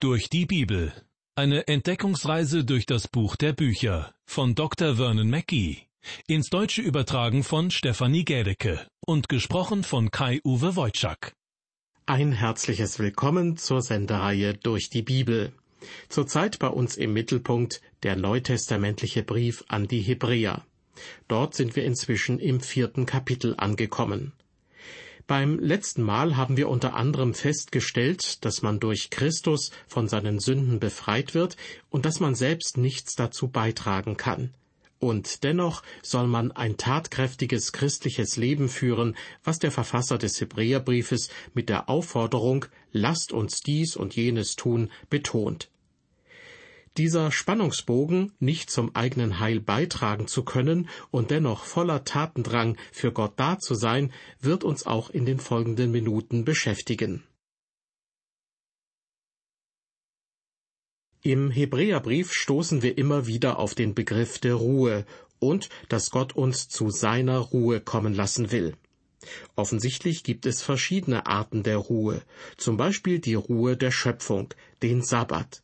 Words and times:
Durch 0.00 0.30
die 0.30 0.46
Bibel. 0.46 0.92
Eine 1.34 1.66
Entdeckungsreise 1.66 2.64
durch 2.64 2.86
das 2.86 3.08
Buch 3.08 3.34
der 3.34 3.52
Bücher 3.52 4.14
von 4.26 4.54
Dr. 4.54 4.94
Vernon 4.94 5.28
Mackey. 5.28 5.88
Ins 6.28 6.50
Deutsche 6.50 6.82
übertragen 6.82 7.42
von 7.42 7.72
Stefanie 7.72 8.24
Gädecke 8.24 8.86
und 9.04 9.28
gesprochen 9.28 9.82
von 9.82 10.12
Kai-Uwe 10.12 10.76
Wojczak. 10.76 11.32
Ein 12.06 12.30
herzliches 12.30 13.00
Willkommen 13.00 13.56
zur 13.56 13.82
Sendereihe 13.82 14.54
Durch 14.54 14.88
die 14.88 15.02
Bibel. 15.02 15.52
Zurzeit 16.08 16.60
bei 16.60 16.68
uns 16.68 16.96
im 16.96 17.12
Mittelpunkt 17.12 17.80
der 18.04 18.14
neutestamentliche 18.14 19.24
Brief 19.24 19.64
an 19.66 19.88
die 19.88 20.02
Hebräer. 20.02 20.64
Dort 21.26 21.56
sind 21.56 21.74
wir 21.74 21.84
inzwischen 21.84 22.38
im 22.38 22.60
vierten 22.60 23.04
Kapitel 23.04 23.56
angekommen. 23.56 24.32
Beim 25.28 25.58
letzten 25.58 26.02
Mal 26.02 26.38
haben 26.38 26.56
wir 26.56 26.70
unter 26.70 26.94
anderem 26.94 27.34
festgestellt, 27.34 28.46
dass 28.46 28.62
man 28.62 28.80
durch 28.80 29.10
Christus 29.10 29.72
von 29.86 30.08
seinen 30.08 30.38
Sünden 30.38 30.80
befreit 30.80 31.34
wird 31.34 31.58
und 31.90 32.06
dass 32.06 32.18
man 32.18 32.34
selbst 32.34 32.78
nichts 32.78 33.14
dazu 33.14 33.48
beitragen 33.48 34.16
kann. 34.16 34.54
Und 34.98 35.44
dennoch 35.44 35.82
soll 36.02 36.28
man 36.28 36.50
ein 36.50 36.78
tatkräftiges 36.78 37.72
christliches 37.72 38.38
Leben 38.38 38.70
führen, 38.70 39.18
was 39.44 39.58
der 39.58 39.70
Verfasser 39.70 40.16
des 40.16 40.40
Hebräerbriefes 40.40 41.28
mit 41.52 41.68
der 41.68 41.90
Aufforderung 41.90 42.64
Lasst 42.90 43.30
uns 43.30 43.60
dies 43.60 43.96
und 43.96 44.16
jenes 44.16 44.56
tun 44.56 44.90
betont. 45.10 45.68
Dieser 46.98 47.30
Spannungsbogen, 47.30 48.32
nicht 48.40 48.70
zum 48.70 48.96
eigenen 48.96 49.38
Heil 49.38 49.60
beitragen 49.60 50.26
zu 50.26 50.44
können 50.44 50.88
und 51.12 51.30
dennoch 51.30 51.64
voller 51.64 52.02
Tatendrang 52.02 52.76
für 52.90 53.12
Gott 53.12 53.34
da 53.36 53.60
zu 53.60 53.76
sein, 53.76 54.12
wird 54.40 54.64
uns 54.64 54.84
auch 54.84 55.08
in 55.08 55.24
den 55.24 55.38
folgenden 55.38 55.92
Minuten 55.92 56.44
beschäftigen. 56.44 57.22
Im 61.22 61.52
Hebräerbrief 61.52 62.32
stoßen 62.32 62.82
wir 62.82 62.98
immer 62.98 63.28
wieder 63.28 63.60
auf 63.60 63.76
den 63.76 63.94
Begriff 63.94 64.40
der 64.40 64.54
Ruhe 64.54 65.06
und 65.38 65.68
dass 65.88 66.10
Gott 66.10 66.34
uns 66.34 66.68
zu 66.68 66.90
seiner 66.90 67.38
Ruhe 67.38 67.80
kommen 67.80 68.12
lassen 68.12 68.50
will. 68.50 68.76
Offensichtlich 69.54 70.24
gibt 70.24 70.46
es 70.46 70.62
verschiedene 70.62 71.26
Arten 71.26 71.62
der 71.62 71.76
Ruhe, 71.76 72.22
zum 72.56 72.76
Beispiel 72.76 73.20
die 73.20 73.34
Ruhe 73.34 73.76
der 73.76 73.92
Schöpfung, 73.92 74.52
den 74.82 75.02
Sabbat. 75.02 75.62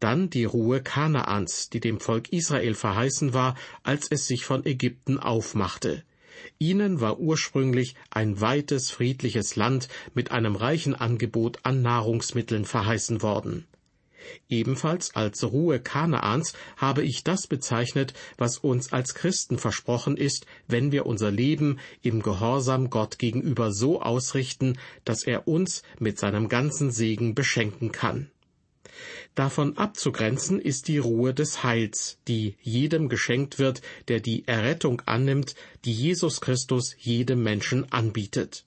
Dann 0.00 0.30
die 0.30 0.44
Ruhe 0.44 0.82
Kanaans, 0.82 1.70
die 1.70 1.80
dem 1.80 2.00
Volk 2.00 2.32
Israel 2.32 2.74
verheißen 2.74 3.34
war, 3.34 3.56
als 3.82 4.08
es 4.10 4.26
sich 4.26 4.44
von 4.44 4.64
Ägypten 4.66 5.18
aufmachte. 5.18 6.04
Ihnen 6.58 7.00
war 7.00 7.18
ursprünglich 7.18 7.94
ein 8.10 8.40
weites, 8.40 8.90
friedliches 8.90 9.56
Land 9.56 9.88
mit 10.14 10.30
einem 10.30 10.56
reichen 10.56 10.94
Angebot 10.94 11.60
an 11.62 11.82
Nahrungsmitteln 11.82 12.64
verheißen 12.64 13.22
worden. 13.22 13.66
Ebenfalls 14.48 15.14
als 15.14 15.42
Ruhe 15.44 15.80
Kanaans 15.80 16.52
habe 16.76 17.02
ich 17.02 17.24
das 17.24 17.46
bezeichnet, 17.46 18.14
was 18.38 18.58
uns 18.58 18.92
als 18.92 19.14
Christen 19.14 19.58
versprochen 19.58 20.16
ist, 20.16 20.46
wenn 20.68 20.92
wir 20.92 21.06
unser 21.06 21.30
Leben 21.30 21.78
im 22.02 22.22
Gehorsam 22.22 22.90
Gott 22.90 23.18
gegenüber 23.18 23.72
so 23.72 24.00
ausrichten, 24.00 24.78
dass 25.04 25.24
er 25.24 25.48
uns 25.48 25.82
mit 25.98 26.18
seinem 26.18 26.48
ganzen 26.48 26.90
Segen 26.92 27.34
beschenken 27.34 27.92
kann. 27.92 28.30
Davon 29.34 29.78
abzugrenzen 29.78 30.60
ist 30.60 30.88
die 30.88 30.98
Ruhe 30.98 31.34
des 31.34 31.62
Heils, 31.62 32.18
die 32.28 32.56
jedem 32.60 33.08
geschenkt 33.08 33.58
wird, 33.58 33.82
der 34.08 34.20
die 34.20 34.46
Errettung 34.46 35.02
annimmt, 35.06 35.54
die 35.84 35.92
Jesus 35.92 36.40
Christus 36.40 36.94
jedem 36.98 37.42
Menschen 37.42 37.90
anbietet. 37.92 38.64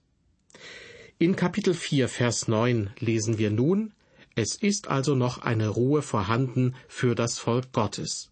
In 1.17 1.35
Kapitel 1.35 1.73
4, 1.73 2.09
Vers 2.09 2.47
9 2.47 2.89
lesen 2.99 3.37
wir 3.37 3.51
nun, 3.51 3.93
es 4.35 4.55
ist 4.55 4.89
also 4.89 5.15
noch 5.15 5.37
eine 5.37 5.69
Ruhe 5.69 6.01
vorhanden 6.01 6.75
für 6.89 7.15
das 7.15 7.37
Volk 7.37 7.71
Gottes. 7.71 8.31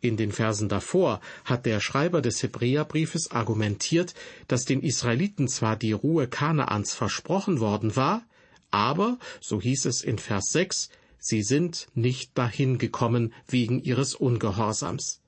In 0.00 0.16
den 0.16 0.30
Versen 0.30 0.68
davor 0.68 1.20
hat 1.44 1.66
der 1.66 1.80
Schreiber 1.80 2.20
des 2.20 2.42
Hebräerbriefes 2.42 3.30
argumentiert, 3.30 4.14
dass 4.48 4.64
den 4.64 4.82
Israeliten 4.82 5.48
zwar 5.48 5.76
die 5.76 5.92
Ruhe 5.92 6.28
Kanaans 6.28 6.92
versprochen 6.92 7.60
worden 7.60 7.96
war, 7.96 8.26
aber, 8.70 9.18
so 9.40 9.60
hieß 9.60 9.86
es 9.86 10.02
in 10.02 10.18
Vers 10.18 10.50
6, 10.50 10.90
Sie 11.26 11.42
sind 11.42 11.88
nicht 11.94 12.36
dahin 12.36 12.76
gekommen 12.76 13.32
wegen 13.48 13.82
ihres 13.82 14.14
Ungehorsams. 14.14 15.22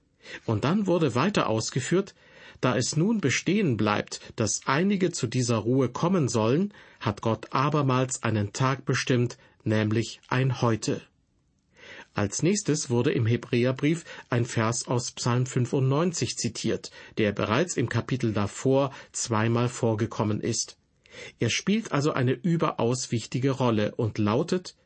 Und 0.44 0.64
dann 0.64 0.86
wurde 0.86 1.14
weiter 1.14 1.48
ausgeführt, 1.48 2.14
da 2.60 2.76
es 2.76 2.98
nun 2.98 3.22
bestehen 3.22 3.78
bleibt, 3.78 4.20
dass 4.36 4.60
einige 4.66 5.10
zu 5.10 5.26
dieser 5.26 5.56
Ruhe 5.56 5.88
kommen 5.88 6.28
sollen, 6.28 6.74
hat 7.00 7.22
Gott 7.22 7.54
abermals 7.54 8.22
einen 8.22 8.52
Tag 8.52 8.84
bestimmt, 8.84 9.38
nämlich 9.64 10.20
ein 10.28 10.60
Heute. 10.60 11.00
Als 12.12 12.42
nächstes 12.42 12.90
wurde 12.90 13.12
im 13.12 13.24
Hebräerbrief 13.24 14.04
ein 14.28 14.44
Vers 14.44 14.88
aus 14.88 15.12
Psalm 15.12 15.46
95 15.46 16.36
zitiert, 16.36 16.90
der 17.16 17.32
bereits 17.32 17.78
im 17.78 17.88
Kapitel 17.88 18.34
davor 18.34 18.92
zweimal 19.12 19.70
vorgekommen 19.70 20.42
ist. 20.42 20.76
Er 21.38 21.48
spielt 21.48 21.92
also 21.92 22.12
eine 22.12 22.32
überaus 22.32 23.12
wichtige 23.12 23.52
Rolle 23.52 23.94
und 23.94 24.18
lautet 24.18 24.76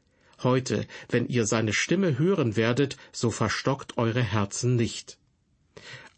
Heute, 0.42 0.86
wenn 1.08 1.26
ihr 1.26 1.46
seine 1.46 1.72
Stimme 1.72 2.18
hören 2.18 2.56
werdet, 2.56 2.96
so 3.12 3.30
verstockt 3.30 3.98
eure 3.98 4.22
Herzen 4.22 4.76
nicht. 4.76 5.18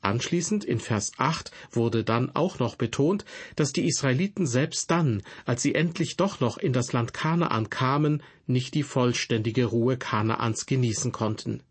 Anschließend 0.00 0.64
in 0.64 0.80
Vers 0.80 1.12
8 1.18 1.52
wurde 1.70 2.02
dann 2.02 2.34
auch 2.34 2.58
noch 2.58 2.74
betont, 2.74 3.24
dass 3.54 3.72
die 3.72 3.86
Israeliten 3.86 4.46
selbst 4.46 4.90
dann, 4.90 5.22
als 5.44 5.62
sie 5.62 5.76
endlich 5.76 6.16
doch 6.16 6.40
noch 6.40 6.58
in 6.58 6.72
das 6.72 6.92
Land 6.92 7.14
Kanaan 7.14 7.70
kamen, 7.70 8.22
nicht 8.46 8.74
die 8.74 8.82
vollständige 8.82 9.66
Ruhe 9.66 9.96
Kanaans 9.96 10.66
genießen 10.66 11.12
konnten. 11.12 11.62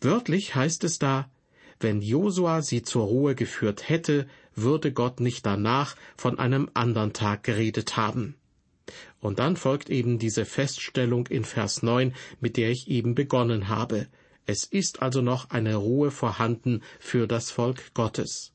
Wörtlich 0.00 0.54
heißt 0.54 0.84
es 0.84 0.98
da, 0.98 1.30
wenn 1.80 2.00
Josua 2.00 2.62
sie 2.62 2.82
zur 2.82 3.04
Ruhe 3.04 3.34
geführt 3.34 3.88
hätte, 3.88 4.26
würde 4.54 4.92
Gott 4.92 5.20
nicht 5.20 5.44
danach 5.44 5.96
von 6.16 6.38
einem 6.38 6.70
andern 6.72 7.12
Tag 7.12 7.42
geredet 7.42 7.96
haben. 7.96 8.36
Und 9.20 9.38
dann 9.38 9.56
folgt 9.56 9.90
eben 9.90 10.18
diese 10.18 10.44
Feststellung 10.44 11.26
in 11.28 11.44
Vers 11.44 11.82
9, 11.82 12.14
mit 12.40 12.56
der 12.56 12.70
ich 12.70 12.88
eben 12.88 13.14
begonnen 13.14 13.68
habe. 13.68 14.08
Es 14.46 14.64
ist 14.64 15.00
also 15.00 15.22
noch 15.22 15.50
eine 15.50 15.76
Ruhe 15.76 16.10
vorhanden 16.10 16.82
für 17.00 17.26
das 17.26 17.50
Volk 17.50 17.94
Gottes. 17.94 18.52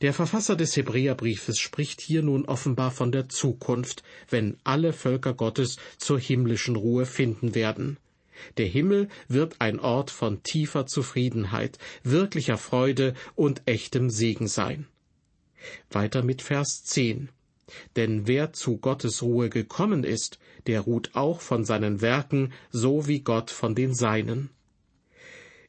Der 0.00 0.12
Verfasser 0.12 0.56
des 0.56 0.76
Hebräerbriefes 0.76 1.58
spricht 1.58 2.00
hier 2.00 2.22
nun 2.22 2.44
offenbar 2.44 2.90
von 2.90 3.10
der 3.10 3.28
Zukunft, 3.28 4.02
wenn 4.28 4.56
alle 4.64 4.92
Völker 4.92 5.34
Gottes 5.34 5.76
zur 5.98 6.18
himmlischen 6.18 6.76
Ruhe 6.76 7.06
finden 7.06 7.54
werden. 7.54 7.98
Der 8.56 8.66
Himmel 8.66 9.08
wird 9.28 9.60
ein 9.60 9.78
Ort 9.78 10.10
von 10.10 10.42
tiefer 10.42 10.86
Zufriedenheit, 10.86 11.78
wirklicher 12.02 12.58
Freude 12.58 13.14
und 13.34 13.62
echtem 13.66 14.10
Segen 14.10 14.48
sein. 14.48 14.86
Weiter 15.90 16.22
mit 16.22 16.42
Vers 16.42 16.84
10. 16.84 17.28
Denn 17.96 18.26
wer 18.26 18.52
zu 18.52 18.78
Gottes 18.78 19.22
Ruhe 19.22 19.50
gekommen 19.50 20.04
ist, 20.04 20.38
der 20.66 20.80
ruht 20.80 21.10
auch 21.14 21.40
von 21.40 21.64
seinen 21.64 22.00
Werken, 22.00 22.52
so 22.70 23.06
wie 23.06 23.20
Gott 23.20 23.50
von 23.50 23.74
den 23.74 23.94
Seinen. 23.94 24.50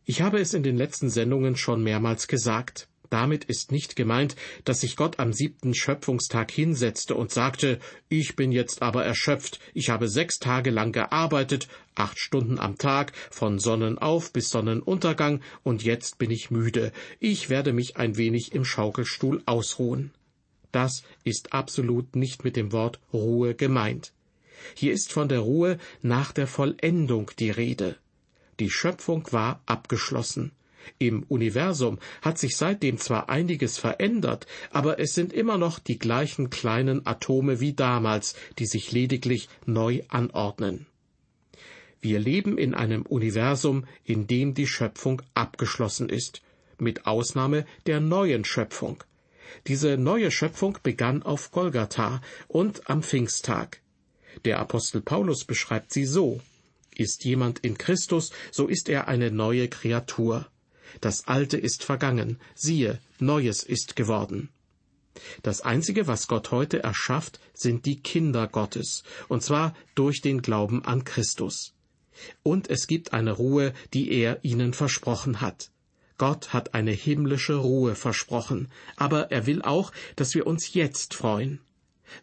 Ich 0.06 0.22
habe 0.22 0.40
es 0.40 0.54
in 0.54 0.64
den 0.64 0.78
letzten 0.78 1.10
Sendungen 1.10 1.56
schon 1.56 1.84
mehrmals 1.84 2.28
gesagt. 2.28 2.88
Damit 3.10 3.46
ist 3.46 3.72
nicht 3.72 3.96
gemeint, 3.96 4.36
dass 4.64 4.82
sich 4.82 4.96
Gott 4.96 5.20
am 5.20 5.32
siebten 5.32 5.74
Schöpfungstag 5.74 6.52
hinsetzte 6.52 7.16
und 7.16 7.32
sagte, 7.32 7.80
ich 8.10 8.36
bin 8.36 8.52
jetzt 8.52 8.82
aber 8.82 9.06
erschöpft, 9.06 9.60
ich 9.74 9.90
habe 9.90 10.08
sechs 10.08 10.40
Tage 10.40 10.70
lang 10.70 10.92
gearbeitet, 10.92 11.68
acht 11.96 12.20
Stunden 12.20 12.60
am 12.60 12.78
Tag, 12.78 13.14
von 13.32 13.60
Sonnenauf 13.60 14.34
bis 14.34 14.50
Sonnenuntergang, 14.50 15.42
und 15.64 15.84
jetzt 15.84 16.18
bin 16.18 16.32
ich 16.32 16.52
müde, 16.52 16.92
ich 17.20 17.50
werde 17.50 17.74
mich 17.74 17.98
ein 17.98 18.18
wenig 18.18 18.54
im 18.54 18.66
Schaukelstuhl 18.66 19.42
ausruhen. 19.46 20.12
Das 20.76 21.04
ist 21.24 21.54
absolut 21.54 22.18
nicht 22.18 22.44
mit 22.44 22.58
dem 22.58 22.74
Wort 22.74 23.00
Ruhe 23.14 23.56
gemeint. 23.56 24.12
Hier 24.74 24.92
ist 24.92 25.14
von 25.14 25.30
der 25.30 25.40
Ruhe 25.40 25.78
nach 26.02 26.34
der 26.34 26.48
Vollendung 26.48 27.32
die 27.40 27.50
Rede. 27.50 27.96
Die 28.60 28.70
Schöpfung 28.70 29.26
war 29.32 29.62
abgeschlossen. 29.66 30.52
Im 31.00 31.24
Universum 31.30 31.98
hat 32.22 32.38
sich 32.38 32.58
seitdem 32.58 32.98
zwar 32.98 33.30
einiges 33.30 33.78
verändert, 33.78 34.48
aber 34.70 35.00
es 35.00 35.14
sind 35.14 35.32
immer 35.32 35.58
noch 35.58 35.80
die 35.80 35.98
gleichen 35.98 36.50
kleinen 36.50 37.08
Atome 37.08 37.62
wie 37.62 37.72
damals, 37.72 38.36
die 38.60 38.66
sich 38.66 38.92
lediglich 38.92 39.48
neu 39.66 40.02
anordnen. 40.10 40.88
Wir 42.02 42.20
leben 42.20 42.58
in 42.58 42.74
einem 42.74 43.04
Universum, 43.04 43.86
in 44.04 44.28
dem 44.28 44.54
die 44.54 44.68
Schöpfung 44.68 45.22
abgeschlossen 45.36 46.10
ist, 46.10 46.42
mit 46.78 47.06
Ausnahme 47.06 47.66
der 47.86 48.02
neuen 48.02 48.44
Schöpfung. 48.44 49.02
Diese 49.68 49.98
neue 49.98 50.32
Schöpfung 50.32 50.78
begann 50.84 51.24
auf 51.24 51.52
Golgatha 51.52 52.22
und 52.48 52.90
am 52.90 53.04
Pfingsttag. 53.04 53.82
Der 54.44 54.60
Apostel 54.60 55.02
Paulus 55.02 55.46
beschreibt 55.46 55.94
sie 55.94 56.06
so 56.06 56.42
Ist 56.96 57.26
jemand 57.26 57.60
in 57.60 57.78
Christus, 57.78 58.32
so 58.52 58.68
ist 58.68 58.90
er 58.90 59.08
eine 59.08 59.32
neue 59.32 59.68
Kreatur. 59.68 60.48
Das 61.02 61.28
Alte 61.28 61.58
ist 61.58 61.84
vergangen, 61.84 62.40
siehe, 62.54 63.00
Neues 63.20 63.64
ist 63.64 63.96
geworden. 63.96 64.50
Das 65.44 65.62
Einzige, 65.62 66.08
was 66.08 66.28
Gott 66.28 66.52
heute 66.52 66.84
erschafft, 66.84 67.40
sind 67.54 67.86
die 67.86 68.02
Kinder 68.02 68.48
Gottes, 68.48 69.04
und 69.28 69.44
zwar 69.44 69.74
durch 69.96 70.22
den 70.22 70.42
Glauben 70.42 70.84
an 70.84 71.04
Christus. 71.04 71.74
Und 72.44 72.70
es 72.70 72.88
gibt 72.88 73.14
eine 73.14 73.32
Ruhe, 73.32 73.74
die 73.94 74.12
er 74.12 74.44
ihnen 74.44 74.74
versprochen 74.74 75.42
hat. 75.42 75.72
Gott 76.18 76.54
hat 76.54 76.74
eine 76.74 76.92
himmlische 76.92 77.56
Ruhe 77.56 77.96
versprochen, 77.96 78.70
aber 78.96 79.32
er 79.32 79.46
will 79.46 79.62
auch, 79.62 79.92
dass 80.16 80.34
wir 80.34 80.48
uns 80.48 80.74
jetzt 80.74 81.14
freuen. 81.14 81.60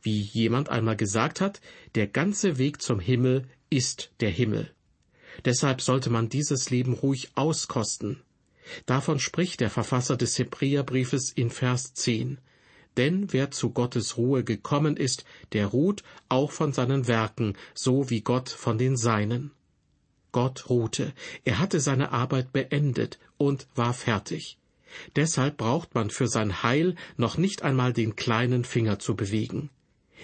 Wie 0.01 0.21
jemand 0.21 0.69
einmal 0.69 0.97
gesagt 0.97 1.41
hat, 1.41 1.61
der 1.95 2.07
ganze 2.07 2.59
Weg 2.59 2.81
zum 2.81 3.01
Himmel 3.01 3.49
ist 3.69 4.13
der 4.21 4.31
Himmel. 4.31 4.71
Deshalb 5.45 5.81
sollte 5.81 6.11
man 6.11 6.29
dieses 6.29 6.71
Leben 6.71 6.93
ruhig 6.93 7.33
auskosten. 7.35 8.23
Davon 8.87 9.19
spricht 9.19 9.61
der 9.61 9.71
Verfasser 9.71 10.17
des 10.17 10.39
Hebräerbriefes 10.39 11.31
in 11.31 11.51
Vers 11.51 11.95
10. 11.95 12.39
Denn 12.97 13.33
wer 13.33 13.51
zu 13.51 13.71
Gottes 13.71 14.17
Ruhe 14.19 14.45
gekommen 14.45 14.97
ist, 14.97 15.25
der 15.53 15.67
ruht 15.67 16.03
auch 16.29 16.53
von 16.53 16.73
seinen 16.73 17.09
Werken, 17.09 17.57
so 17.75 18.11
wie 18.11 18.21
Gott 18.21 18.51
von 18.51 18.79
den 18.79 18.97
Seinen. 18.97 19.51
Gott 20.33 20.69
ruhte, 20.69 21.13
er 21.45 21.59
hatte 21.59 21.81
seine 21.81 22.11
Arbeit 22.13 22.53
beendet 22.53 23.19
und 23.37 23.67
war 23.75 23.95
fertig. 23.95 24.59
Deshalb 25.17 25.57
braucht 25.57 25.95
man 25.95 26.11
für 26.11 26.29
sein 26.29 26.63
Heil 26.63 26.97
noch 27.17 27.37
nicht 27.39 27.63
einmal 27.63 27.93
den 27.93 28.17
kleinen 28.17 28.65
Finger 28.65 28.99
zu 28.99 29.15
bewegen. 29.15 29.71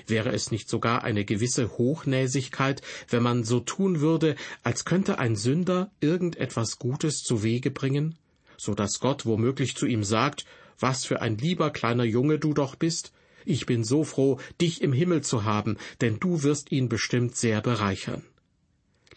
Wäre 0.07 0.31
es 0.31 0.51
nicht 0.51 0.69
sogar 0.69 1.05
eine 1.05 1.25
gewisse 1.25 1.77
Hochnäsigkeit, 1.77 2.83
wenn 3.09 3.23
man 3.23 3.45
so 3.45 3.61
tun 3.61 4.01
würde, 4.01 4.37
als 4.63 4.85
könnte 4.85 5.19
ein 5.19 5.37
Sünder 5.37 5.91
irgendetwas 6.01 6.79
Gutes 6.79 7.23
zu 7.23 7.43
Wege 7.43 7.71
bringen, 7.71 8.17
so 8.57 8.75
dass 8.75 9.01
Gott 9.01 9.27
womöglich 9.27 9.77
zu 9.77 9.87
ihm 9.87 10.05
sagt, 10.05 10.45
was 10.79 11.05
für 11.05 11.21
ein 11.21 11.37
lieber 11.37 11.71
kleiner 11.71 12.05
Junge 12.05 12.39
du 12.39 12.55
doch 12.55 12.77
bist, 12.77 13.13
ich 13.45 13.67
bin 13.67 13.83
so 13.83 14.05
froh, 14.05 14.39
dich 14.61 14.83
im 14.83 14.93
Himmel 14.93 15.23
zu 15.23 15.45
haben, 15.45 15.79
denn 16.01 16.21
du 16.21 16.43
wirst 16.43 16.71
ihn 16.71 16.89
bestimmt 16.89 17.35
sehr 17.35 17.61
bereichern. 17.63 18.23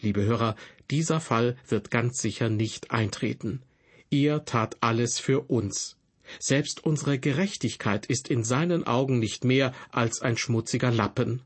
Liebe 0.00 0.24
Hörer, 0.24 0.56
dieser 0.92 1.20
Fall 1.20 1.56
wird 1.66 1.90
ganz 1.90 2.18
sicher 2.18 2.50
nicht 2.50 2.90
eintreten. 2.90 3.62
Er 4.10 4.44
tat 4.44 4.76
alles 4.80 5.18
für 5.18 5.50
uns. 5.50 5.96
Selbst 6.38 6.84
unsere 6.84 7.18
Gerechtigkeit 7.18 8.06
ist 8.06 8.28
in 8.28 8.44
seinen 8.44 8.86
Augen 8.86 9.18
nicht 9.18 9.42
mehr 9.42 9.72
als 9.90 10.20
ein 10.20 10.36
schmutziger 10.36 10.90
Lappen. 10.90 11.42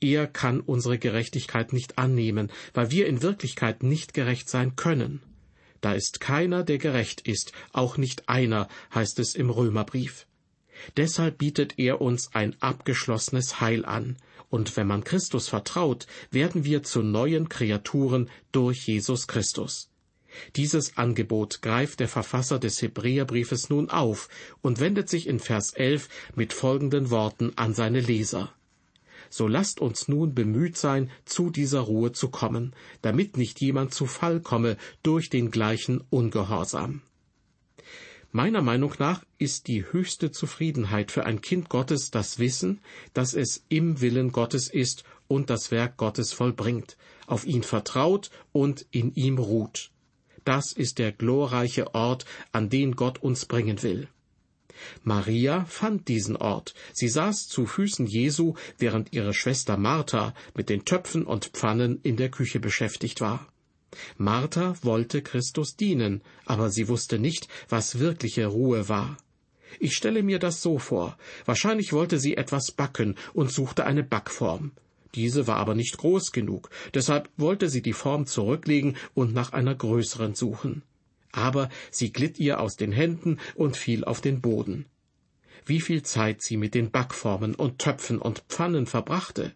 Er 0.00 0.26
kann 0.26 0.60
unsere 0.60 0.98
Gerechtigkeit 0.98 1.72
nicht 1.72 1.98
annehmen, 1.98 2.52
weil 2.74 2.90
wir 2.90 3.06
in 3.06 3.22
Wirklichkeit 3.22 3.82
nicht 3.82 4.12
gerecht 4.12 4.50
sein 4.50 4.76
können. 4.76 5.22
Da 5.80 5.94
ist 5.94 6.20
keiner, 6.20 6.62
der 6.62 6.78
gerecht 6.78 7.22
ist, 7.22 7.52
auch 7.72 7.96
nicht 7.96 8.28
einer, 8.28 8.68
heißt 8.94 9.18
es 9.18 9.34
im 9.34 9.48
Römerbrief. 9.50 10.26
Deshalb 10.98 11.38
bietet 11.38 11.78
er 11.78 12.00
uns 12.02 12.34
ein 12.34 12.54
abgeschlossenes 12.60 13.60
Heil 13.60 13.84
an, 13.84 14.16
und 14.54 14.76
wenn 14.76 14.86
man 14.86 15.02
Christus 15.02 15.48
vertraut, 15.48 16.06
werden 16.30 16.62
wir 16.62 16.84
zu 16.84 17.02
neuen 17.02 17.48
Kreaturen 17.48 18.30
durch 18.52 18.86
Jesus 18.86 19.26
Christus. 19.26 19.90
Dieses 20.54 20.96
Angebot 20.96 21.60
greift 21.60 21.98
der 21.98 22.06
Verfasser 22.06 22.60
des 22.60 22.80
Hebräerbriefes 22.80 23.68
nun 23.68 23.90
auf 23.90 24.28
und 24.62 24.78
wendet 24.78 25.08
sich 25.08 25.26
in 25.26 25.40
Vers 25.40 25.72
11 25.72 26.08
mit 26.36 26.52
folgenden 26.52 27.10
Worten 27.10 27.50
an 27.56 27.74
seine 27.74 27.98
Leser. 27.98 28.52
So 29.28 29.48
lasst 29.48 29.80
uns 29.80 30.06
nun 30.06 30.36
bemüht 30.36 30.76
sein, 30.76 31.10
zu 31.24 31.50
dieser 31.50 31.80
Ruhe 31.80 32.12
zu 32.12 32.28
kommen, 32.28 32.76
damit 33.02 33.36
nicht 33.36 33.60
jemand 33.60 33.92
zu 33.92 34.06
Fall 34.06 34.38
komme 34.38 34.76
durch 35.02 35.30
den 35.30 35.50
gleichen 35.50 36.00
Ungehorsam. 36.10 37.02
Meiner 38.36 38.62
Meinung 38.62 38.92
nach 38.98 39.24
ist 39.38 39.68
die 39.68 39.84
höchste 39.92 40.32
Zufriedenheit 40.32 41.12
für 41.12 41.24
ein 41.24 41.40
Kind 41.40 41.68
Gottes 41.68 42.10
das 42.10 42.40
Wissen, 42.40 42.80
dass 43.12 43.32
es 43.32 43.64
im 43.68 44.00
Willen 44.00 44.32
Gottes 44.32 44.68
ist 44.68 45.04
und 45.28 45.50
das 45.50 45.70
Werk 45.70 45.98
Gottes 45.98 46.32
vollbringt, 46.32 46.96
auf 47.28 47.46
ihn 47.46 47.62
vertraut 47.62 48.30
und 48.50 48.86
in 48.90 49.14
ihm 49.14 49.38
ruht. 49.38 49.92
Das 50.44 50.72
ist 50.72 50.98
der 50.98 51.12
glorreiche 51.12 51.94
Ort, 51.94 52.24
an 52.50 52.70
den 52.70 52.96
Gott 52.96 53.22
uns 53.22 53.46
bringen 53.46 53.84
will. 53.84 54.08
Maria 55.04 55.64
fand 55.66 56.08
diesen 56.08 56.36
Ort. 56.36 56.74
Sie 56.92 57.08
saß 57.08 57.46
zu 57.46 57.66
Füßen 57.66 58.08
Jesu, 58.08 58.54
während 58.78 59.12
ihre 59.12 59.32
Schwester 59.32 59.76
Martha 59.76 60.34
mit 60.56 60.70
den 60.70 60.84
Töpfen 60.84 61.24
und 61.24 61.52
Pfannen 61.54 62.00
in 62.02 62.16
der 62.16 62.32
Küche 62.32 62.58
beschäftigt 62.58 63.20
war. 63.20 63.46
Martha 64.16 64.74
wollte 64.82 65.22
Christus 65.22 65.76
dienen, 65.76 66.22
aber 66.44 66.70
sie 66.70 66.88
wusste 66.88 67.18
nicht, 67.18 67.48
was 67.68 67.98
wirkliche 67.98 68.46
Ruhe 68.46 68.88
war. 68.88 69.16
Ich 69.80 69.94
stelle 69.94 70.22
mir 70.22 70.38
das 70.38 70.62
so 70.62 70.78
vor. 70.78 71.16
Wahrscheinlich 71.44 71.92
wollte 71.92 72.18
sie 72.18 72.36
etwas 72.36 72.70
backen 72.70 73.16
und 73.32 73.50
suchte 73.50 73.84
eine 73.84 74.04
Backform. 74.04 74.72
Diese 75.14 75.46
war 75.46 75.56
aber 75.56 75.74
nicht 75.74 75.96
groß 75.98 76.32
genug, 76.32 76.70
deshalb 76.92 77.30
wollte 77.36 77.68
sie 77.68 77.82
die 77.82 77.92
Form 77.92 78.26
zurücklegen 78.26 78.96
und 79.14 79.32
nach 79.32 79.52
einer 79.52 79.74
größeren 79.74 80.34
suchen. 80.34 80.82
Aber 81.30 81.68
sie 81.90 82.12
glitt 82.12 82.38
ihr 82.38 82.60
aus 82.60 82.76
den 82.76 82.92
Händen 82.92 83.38
und 83.54 83.76
fiel 83.76 84.04
auf 84.04 84.20
den 84.20 84.40
Boden. 84.40 84.86
Wie 85.66 85.80
viel 85.80 86.02
Zeit 86.02 86.42
sie 86.42 86.56
mit 86.56 86.74
den 86.74 86.90
Backformen 86.90 87.54
und 87.54 87.78
Töpfen 87.78 88.18
und 88.18 88.44
Pfannen 88.48 88.86
verbrachte. 88.86 89.52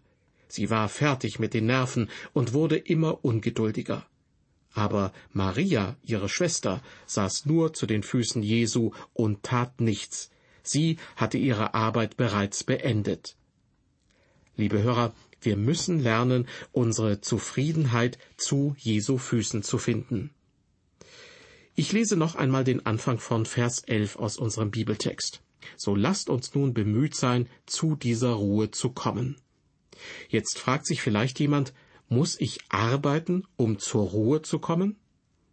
Sie 0.47 0.69
war 0.69 0.89
fertig 0.89 1.39
mit 1.39 1.53
den 1.53 1.67
Nerven 1.67 2.09
und 2.33 2.53
wurde 2.53 2.77
immer 2.77 3.23
ungeduldiger. 3.23 4.05
Aber 4.73 5.13
Maria, 5.33 5.97
ihre 6.03 6.29
Schwester, 6.29 6.81
saß 7.05 7.45
nur 7.45 7.73
zu 7.73 7.85
den 7.85 8.03
Füßen 8.03 8.43
Jesu 8.43 8.91
und 9.13 9.43
tat 9.43 9.81
nichts. 9.81 10.29
Sie 10.61 10.97
hatte 11.15 11.37
ihre 11.37 11.73
Arbeit 11.73 12.17
bereits 12.17 12.63
beendet. 12.63 13.35
Liebe 14.55 14.83
Hörer, 14.83 15.13
wir 15.41 15.55
müssen 15.55 15.99
lernen, 15.99 16.47
unsere 16.71 17.21
Zufriedenheit 17.21 18.17
zu 18.37 18.75
Jesu 18.77 19.17
Füßen 19.17 19.63
zu 19.63 19.77
finden. 19.77 20.31
Ich 21.75 21.93
lese 21.93 22.17
noch 22.17 22.35
einmal 22.35 22.65
den 22.65 22.85
Anfang 22.85 23.19
von 23.19 23.45
Vers 23.45 23.79
11 23.79 24.17
aus 24.17 24.37
unserem 24.37 24.69
Bibeltext. 24.69 25.41
So 25.77 25.95
lasst 25.95 26.29
uns 26.29 26.53
nun 26.53 26.73
bemüht 26.73 27.15
sein, 27.15 27.47
zu 27.65 27.95
dieser 27.95 28.31
Ruhe 28.33 28.71
zu 28.71 28.89
kommen. 28.89 29.37
Jetzt 30.27 30.59
fragt 30.59 30.85
sich 30.85 31.01
vielleicht 31.01 31.39
jemand, 31.39 31.73
muss 32.09 32.39
ich 32.39 32.59
arbeiten, 32.69 33.43
um 33.55 33.79
zur 33.79 34.09
Ruhe 34.09 34.41
zu 34.41 34.59
kommen? 34.59 34.97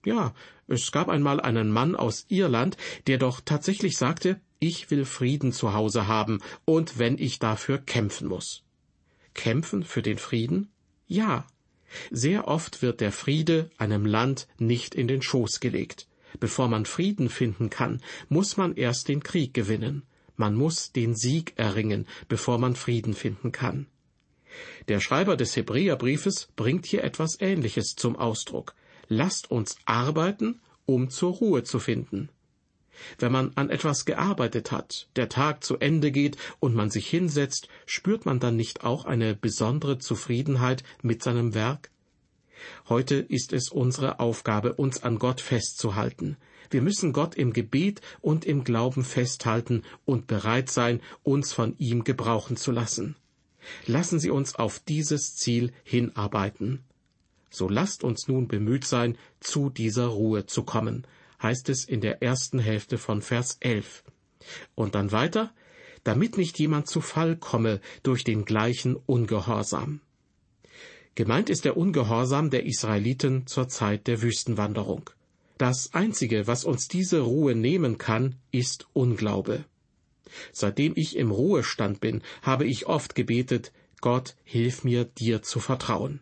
Ja, 0.04 0.34
es 0.68 0.90
gab 0.92 1.08
einmal 1.08 1.40
einen 1.40 1.70
Mann 1.70 1.94
aus 1.94 2.26
Irland, 2.28 2.76
der 3.06 3.18
doch 3.18 3.40
tatsächlich 3.44 3.96
sagte, 3.96 4.40
ich 4.58 4.90
will 4.90 5.04
Frieden 5.04 5.52
zu 5.52 5.74
Hause 5.74 6.06
haben, 6.06 6.40
und 6.64 6.98
wenn 6.98 7.18
ich 7.18 7.38
dafür 7.38 7.78
kämpfen 7.78 8.28
muss. 8.28 8.62
Kämpfen 9.34 9.82
für 9.82 10.02
den 10.02 10.18
Frieden? 10.18 10.70
Ja. 11.06 11.46
Sehr 12.10 12.48
oft 12.48 12.82
wird 12.82 13.00
der 13.00 13.12
Friede 13.12 13.70
einem 13.78 14.06
Land 14.06 14.48
nicht 14.58 14.94
in 14.94 15.08
den 15.08 15.22
Schoß 15.22 15.60
gelegt. 15.60 16.08
Bevor 16.40 16.68
man 16.68 16.84
Frieden 16.84 17.28
finden 17.28 17.70
kann, 17.70 18.00
muss 18.28 18.56
man 18.56 18.74
erst 18.74 19.08
den 19.08 19.22
Krieg 19.22 19.54
gewinnen. 19.54 20.02
Man 20.36 20.54
muss 20.54 20.92
den 20.92 21.14
Sieg 21.14 21.54
erringen, 21.56 22.06
bevor 22.28 22.58
man 22.58 22.76
Frieden 22.76 23.14
finden 23.14 23.52
kann. 23.52 23.86
Der 24.88 25.00
Schreiber 25.00 25.36
des 25.36 25.56
Hebräerbriefes 25.56 26.48
bringt 26.56 26.86
hier 26.86 27.04
etwas 27.04 27.40
Ähnliches 27.40 27.94
zum 27.96 28.16
Ausdruck. 28.16 28.74
Lasst 29.08 29.50
uns 29.50 29.76
arbeiten, 29.84 30.60
um 30.84 31.10
zur 31.10 31.32
Ruhe 31.32 31.62
zu 31.62 31.78
finden. 31.78 32.30
Wenn 33.18 33.32
man 33.32 33.52
an 33.56 33.70
etwas 33.70 34.04
gearbeitet 34.04 34.72
hat, 34.72 35.08
der 35.16 35.28
Tag 35.28 35.64
zu 35.64 35.78
Ende 35.78 36.10
geht 36.10 36.36
und 36.60 36.74
man 36.74 36.90
sich 36.90 37.08
hinsetzt, 37.08 37.68
spürt 37.84 38.24
man 38.24 38.40
dann 38.40 38.56
nicht 38.56 38.84
auch 38.84 39.04
eine 39.04 39.34
besondere 39.34 39.98
Zufriedenheit 39.98 40.82
mit 41.02 41.22
seinem 41.22 41.54
Werk? 41.54 41.90
Heute 42.88 43.16
ist 43.16 43.52
es 43.52 43.68
unsere 43.68 44.18
Aufgabe, 44.18 44.74
uns 44.74 45.02
an 45.02 45.18
Gott 45.18 45.40
festzuhalten. 45.40 46.36
Wir 46.70 46.82
müssen 46.82 47.12
Gott 47.12 47.34
im 47.34 47.52
Gebet 47.52 48.00
und 48.20 48.44
im 48.44 48.64
Glauben 48.64 49.04
festhalten 49.04 49.82
und 50.04 50.26
bereit 50.26 50.70
sein, 50.70 51.00
uns 51.22 51.52
von 51.52 51.76
ihm 51.78 52.02
gebrauchen 52.02 52.56
zu 52.56 52.72
lassen. 52.72 53.16
Lassen 53.86 54.18
Sie 54.20 54.30
uns 54.30 54.54
auf 54.54 54.78
dieses 54.78 55.36
Ziel 55.36 55.72
hinarbeiten. 55.84 56.84
So 57.50 57.68
lasst 57.68 58.04
uns 58.04 58.28
nun 58.28 58.48
bemüht 58.48 58.84
sein, 58.84 59.16
zu 59.40 59.70
dieser 59.70 60.06
Ruhe 60.06 60.46
zu 60.46 60.62
kommen, 60.62 61.06
heißt 61.42 61.68
es 61.68 61.84
in 61.84 62.00
der 62.00 62.22
ersten 62.22 62.58
Hälfte 62.58 62.98
von 62.98 63.22
Vers 63.22 63.56
11. 63.60 64.04
Und 64.74 64.94
dann 64.94 65.12
weiter, 65.12 65.52
damit 66.04 66.36
nicht 66.36 66.58
jemand 66.58 66.88
zu 66.88 67.00
Fall 67.00 67.36
komme 67.36 67.80
durch 68.02 68.24
den 68.24 68.44
gleichen 68.44 68.94
Ungehorsam. 68.94 70.00
Gemeint 71.14 71.48
ist 71.48 71.64
der 71.64 71.76
Ungehorsam 71.76 72.50
der 72.50 72.66
Israeliten 72.66 73.46
zur 73.46 73.68
Zeit 73.68 74.06
der 74.06 74.20
Wüstenwanderung. 74.20 75.10
Das 75.56 75.94
Einzige, 75.94 76.46
was 76.46 76.64
uns 76.64 76.88
diese 76.88 77.20
Ruhe 77.20 77.54
nehmen 77.54 77.96
kann, 77.96 78.36
ist 78.52 78.86
Unglaube. 78.92 79.64
Seitdem 80.52 80.92
ich 80.96 81.16
im 81.16 81.30
Ruhestand 81.30 82.00
bin, 82.00 82.22
habe 82.42 82.64
ich 82.64 82.86
oft 82.86 83.14
gebetet, 83.14 83.72
Gott, 84.00 84.36
hilf 84.44 84.84
mir, 84.84 85.04
dir 85.04 85.42
zu 85.42 85.60
vertrauen. 85.60 86.20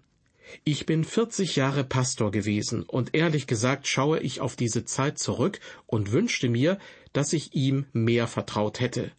Ich 0.62 0.86
bin 0.86 1.04
40 1.04 1.56
Jahre 1.56 1.84
Pastor 1.84 2.30
gewesen 2.30 2.82
und 2.82 3.14
ehrlich 3.14 3.46
gesagt 3.46 3.86
schaue 3.86 4.20
ich 4.20 4.40
auf 4.40 4.56
diese 4.56 4.84
Zeit 4.84 5.18
zurück 5.18 5.58
und 5.86 6.12
wünschte 6.12 6.48
mir, 6.48 6.78
dass 7.12 7.32
ich 7.32 7.54
ihm 7.54 7.86
mehr 7.92 8.26
vertraut 8.26 8.80
hätte. 8.80 9.10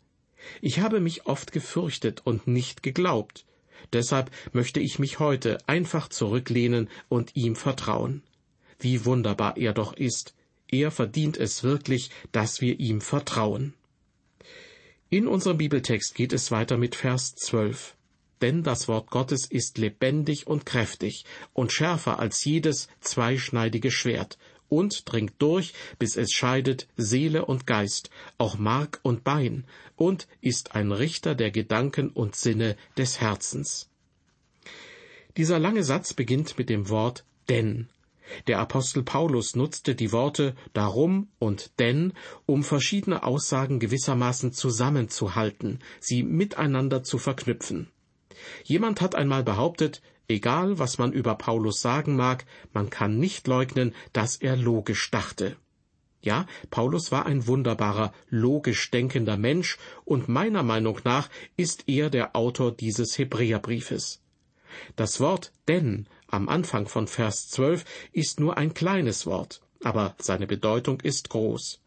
Ich 0.62 0.80
habe 0.80 1.00
mich 1.00 1.26
oft 1.26 1.52
gefürchtet 1.52 2.22
und 2.24 2.48
nicht 2.48 2.84
geglaubt. 2.84 3.46
Deshalb 3.94 4.32
möchte 4.54 4.80
ich 4.80 5.00
mich 5.00 5.20
heute 5.20 5.58
einfach 5.68 6.10
zurücklehnen 6.10 6.90
und 7.10 7.36
ihm 7.36 7.56
vertrauen. 7.56 8.24
Wie 8.80 9.06
wunderbar 9.06 9.58
er 9.58 9.74
doch 9.74 9.94
ist. 9.94 10.36
Er 10.72 10.92
verdient 10.92 11.38
es 11.38 11.64
wirklich, 11.64 12.10
dass 12.32 12.62
wir 12.62 12.80
ihm 12.80 13.02
vertrauen. 13.02 13.74
In 15.10 15.28
unserem 15.28 15.58
Bibeltext 15.58 16.16
geht 16.16 16.34
es 16.34 16.50
weiter 16.50 16.78
mit 16.78 16.96
Vers 16.96 17.36
12. 17.36 17.96
Denn 18.42 18.64
das 18.64 18.88
Wort 18.88 19.12
Gottes 19.12 19.46
ist 19.46 19.78
lebendig 19.78 20.48
und 20.48 20.66
kräftig 20.66 21.26
und 21.54 21.72
schärfer 21.72 22.20
als 22.20 22.44
jedes 22.44 22.90
zweischneidige 23.02 23.92
Schwert 23.92 24.38
und 24.68 25.10
dringt 25.10 25.34
durch, 25.38 25.74
bis 26.00 26.18
es 26.18 26.32
scheidet 26.32 26.88
Seele 26.98 27.46
und 27.46 27.68
Geist, 27.68 28.10
auch 28.38 28.58
Mark 28.58 29.00
und 29.04 29.24
Bein, 29.24 29.66
und 29.96 30.28
ist 30.42 30.76
ein 30.76 30.92
Richter 30.92 31.36
der 31.36 31.52
Gedanken 31.52 32.10
und 32.10 32.36
Sinne 32.36 32.76
des 32.98 33.22
Herzens. 33.22 33.90
Dieser 35.38 35.60
lange 35.60 35.84
Satz 35.84 36.14
beginnt 36.14 36.58
mit 36.58 36.70
dem 36.70 36.90
Wort 36.90 37.26
denn. 37.48 37.90
Der 38.48 38.60
Apostel 38.60 39.04
Paulus 39.04 39.56
nutzte 39.56 39.96
die 39.96 40.12
Worte 40.12 40.56
darum 40.74 41.30
und 41.40 41.80
denn, 41.80 42.14
um 42.46 42.64
verschiedene 42.64 43.24
Aussagen 43.24 43.80
gewissermaßen 43.80 44.52
zusammenzuhalten, 44.52 45.80
sie 46.00 46.24
miteinander 46.24 47.04
zu 47.04 47.18
verknüpfen. 47.18 47.90
Jemand 48.64 49.02
hat 49.02 49.16
einmal 49.16 49.44
behauptet, 49.44 50.02
egal 50.28 50.80
was 50.80 50.98
man 50.98 51.14
über 51.14 51.36
Paulus 51.36 51.82
sagen 51.82 52.16
mag, 52.16 52.46
man 52.74 52.90
kann 52.90 53.18
nicht 53.20 53.48
leugnen, 53.48 53.94
dass 54.14 54.36
er 54.36 54.56
logisch 54.56 55.10
dachte. 55.12 55.56
Ja, 56.22 56.48
Paulus 56.72 57.12
war 57.12 57.28
ein 57.28 57.46
wunderbarer, 57.46 58.12
logisch 58.30 58.90
denkender 58.90 59.38
Mensch, 59.38 59.78
und 60.06 60.28
meiner 60.28 60.64
Meinung 60.64 61.00
nach 61.04 61.30
ist 61.56 61.84
er 61.88 62.10
der 62.10 62.36
Autor 62.36 62.72
dieses 62.72 63.18
Hebräerbriefes. 63.20 64.24
Das 64.96 65.20
Wort 65.20 65.54
denn 65.68 66.08
am 66.28 66.50
Anfang 66.50 66.88
von 66.88 67.08
Vers 67.08 67.50
12 67.50 67.86
ist 68.12 68.40
nur 68.40 68.58
ein 68.58 68.74
kleines 68.74 69.26
Wort, 69.26 69.62
aber 69.84 70.16
seine 70.20 70.48
Bedeutung 70.48 71.00
ist 71.02 71.30
groß. 71.30 71.80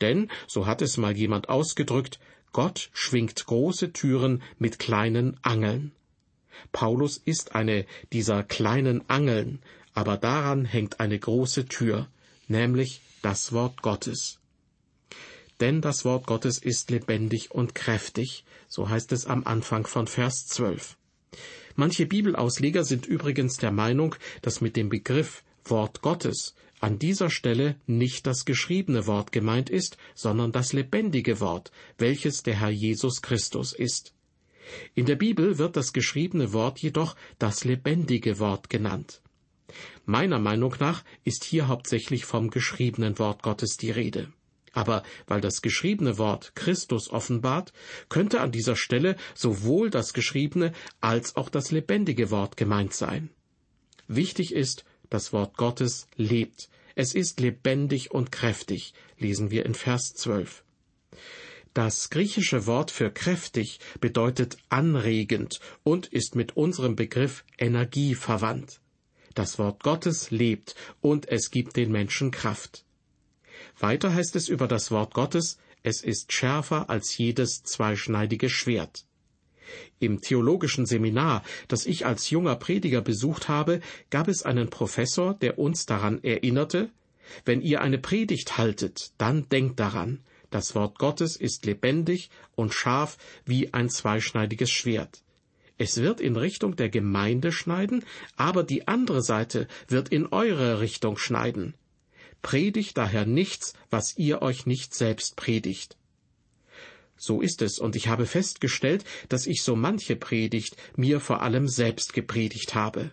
Denn, 0.00 0.30
so 0.46 0.66
hat 0.66 0.82
es 0.82 0.96
mal 0.96 1.16
jemand 1.16 1.48
ausgedrückt, 1.48 2.20
Gott 2.52 2.90
schwingt 2.92 3.46
große 3.46 3.92
Türen 3.92 4.42
mit 4.58 4.78
kleinen 4.78 5.38
Angeln. 5.42 5.92
Paulus 6.72 7.18
ist 7.18 7.54
eine 7.54 7.86
dieser 8.12 8.42
kleinen 8.42 9.08
Angeln, 9.08 9.60
aber 9.94 10.16
daran 10.16 10.64
hängt 10.64 11.00
eine 11.00 11.18
große 11.18 11.66
Tür, 11.66 12.08
nämlich 12.48 13.00
das 13.22 13.52
Wort 13.52 13.82
Gottes. 13.82 14.38
Denn 15.60 15.80
das 15.80 16.04
Wort 16.04 16.26
Gottes 16.26 16.58
ist 16.58 16.90
lebendig 16.90 17.50
und 17.50 17.74
kräftig, 17.74 18.44
so 18.68 18.88
heißt 18.88 19.12
es 19.12 19.26
am 19.26 19.46
Anfang 19.46 19.86
von 19.86 20.06
Vers 20.06 20.46
12. 20.46 20.96
Manche 21.76 22.06
Bibelausleger 22.06 22.84
sind 22.84 23.06
übrigens 23.06 23.58
der 23.58 23.70
Meinung, 23.70 24.14
dass 24.42 24.60
mit 24.60 24.76
dem 24.76 24.88
Begriff 24.88 25.44
Wort 25.64 26.00
Gottes 26.00 26.54
an 26.80 26.98
dieser 26.98 27.30
Stelle 27.30 27.76
nicht 27.86 28.26
das 28.26 28.44
geschriebene 28.44 29.06
Wort 29.06 29.32
gemeint 29.32 29.70
ist, 29.70 29.96
sondern 30.14 30.52
das 30.52 30.72
lebendige 30.72 31.40
Wort, 31.40 31.70
welches 31.98 32.42
der 32.42 32.60
Herr 32.60 32.70
Jesus 32.70 33.22
Christus 33.22 33.72
ist. 33.72 34.14
In 34.94 35.06
der 35.06 35.16
Bibel 35.16 35.58
wird 35.58 35.76
das 35.76 35.92
geschriebene 35.92 36.52
Wort 36.52 36.80
jedoch 36.80 37.14
das 37.38 37.64
lebendige 37.64 38.38
Wort 38.38 38.68
genannt. 38.68 39.22
Meiner 40.04 40.38
Meinung 40.38 40.74
nach 40.80 41.04
ist 41.24 41.44
hier 41.44 41.68
hauptsächlich 41.68 42.24
vom 42.24 42.50
geschriebenen 42.50 43.18
Wort 43.18 43.42
Gottes 43.42 43.76
die 43.76 43.90
Rede. 43.90 44.32
Aber 44.76 45.02
weil 45.26 45.40
das 45.40 45.62
geschriebene 45.62 46.18
Wort 46.18 46.54
Christus 46.54 47.08
offenbart, 47.08 47.72
könnte 48.10 48.42
an 48.42 48.52
dieser 48.52 48.76
Stelle 48.76 49.16
sowohl 49.34 49.88
das 49.88 50.12
geschriebene 50.12 50.74
als 51.00 51.34
auch 51.34 51.48
das 51.48 51.70
lebendige 51.70 52.30
Wort 52.30 52.58
gemeint 52.58 52.92
sein. 52.92 53.30
Wichtig 54.06 54.52
ist, 54.52 54.84
das 55.08 55.32
Wort 55.32 55.56
Gottes 55.56 56.08
lebt. 56.16 56.68
Es 56.94 57.14
ist 57.14 57.40
lebendig 57.40 58.10
und 58.10 58.30
kräftig, 58.30 58.92
lesen 59.18 59.50
wir 59.50 59.64
in 59.64 59.74
Vers 59.74 60.12
12. 60.12 60.62
Das 61.72 62.10
griechische 62.10 62.66
Wort 62.66 62.90
für 62.90 63.10
kräftig 63.10 63.80
bedeutet 64.00 64.58
anregend 64.68 65.58
und 65.84 66.06
ist 66.06 66.34
mit 66.34 66.54
unserem 66.54 66.96
Begriff 66.96 67.44
Energie 67.56 68.14
verwandt. 68.14 68.80
Das 69.34 69.58
Wort 69.58 69.82
Gottes 69.82 70.30
lebt 70.30 70.74
und 71.00 71.28
es 71.28 71.50
gibt 71.50 71.76
den 71.76 71.92
Menschen 71.92 72.30
Kraft. 72.30 72.85
Weiter 73.78 74.14
heißt 74.14 74.36
es 74.36 74.48
über 74.48 74.68
das 74.68 74.90
Wort 74.90 75.14
Gottes, 75.14 75.58
es 75.82 76.02
ist 76.02 76.32
schärfer 76.32 76.90
als 76.90 77.16
jedes 77.16 77.62
zweischneidige 77.62 78.48
Schwert. 78.48 79.04
Im 79.98 80.20
theologischen 80.20 80.86
Seminar, 80.86 81.42
das 81.68 81.86
ich 81.86 82.06
als 82.06 82.30
junger 82.30 82.56
Prediger 82.56 83.00
besucht 83.00 83.48
habe, 83.48 83.80
gab 84.10 84.28
es 84.28 84.42
einen 84.42 84.70
Professor, 84.70 85.34
der 85.34 85.58
uns 85.58 85.86
daran 85.86 86.22
erinnerte, 86.22 86.90
wenn 87.44 87.60
ihr 87.60 87.80
eine 87.80 87.98
Predigt 87.98 88.56
haltet, 88.56 89.12
dann 89.18 89.48
denkt 89.48 89.80
daran, 89.80 90.20
das 90.50 90.74
Wort 90.74 90.98
Gottes 90.98 91.36
ist 91.36 91.66
lebendig 91.66 92.30
und 92.54 92.72
scharf 92.72 93.18
wie 93.44 93.74
ein 93.74 93.90
zweischneidiges 93.90 94.70
Schwert. 94.70 95.22
Es 95.78 95.98
wird 95.98 96.20
in 96.20 96.36
Richtung 96.36 96.76
der 96.76 96.88
Gemeinde 96.88 97.52
schneiden, 97.52 98.04
aber 98.36 98.62
die 98.62 98.88
andere 98.88 99.22
Seite 99.22 99.66
wird 99.88 100.08
in 100.08 100.26
eure 100.26 100.80
Richtung 100.80 101.18
schneiden. 101.18 101.74
Predigt 102.46 102.96
daher 102.96 103.26
nichts, 103.26 103.74
was 103.90 104.16
ihr 104.16 104.40
euch 104.40 104.66
nicht 104.66 104.94
selbst 104.94 105.34
predigt. 105.34 105.96
So 107.16 107.40
ist 107.40 107.60
es, 107.60 107.80
und 107.80 107.96
ich 107.96 108.06
habe 108.06 108.24
festgestellt, 108.24 109.04
dass 109.28 109.48
ich 109.48 109.64
so 109.64 109.74
manche 109.74 110.14
Predigt 110.14 110.76
mir 110.94 111.18
vor 111.18 111.42
allem 111.42 111.66
selbst 111.66 112.12
gepredigt 112.12 112.76
habe. 112.76 113.10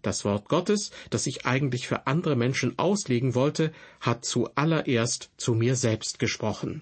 Das 0.00 0.24
Wort 0.24 0.48
Gottes, 0.48 0.92
das 1.10 1.26
ich 1.26 1.44
eigentlich 1.44 1.88
für 1.88 2.06
andere 2.06 2.36
Menschen 2.36 2.78
auslegen 2.78 3.34
wollte, 3.34 3.70
hat 4.00 4.24
zuallererst 4.24 5.28
zu 5.36 5.52
mir 5.52 5.76
selbst 5.76 6.18
gesprochen. 6.18 6.80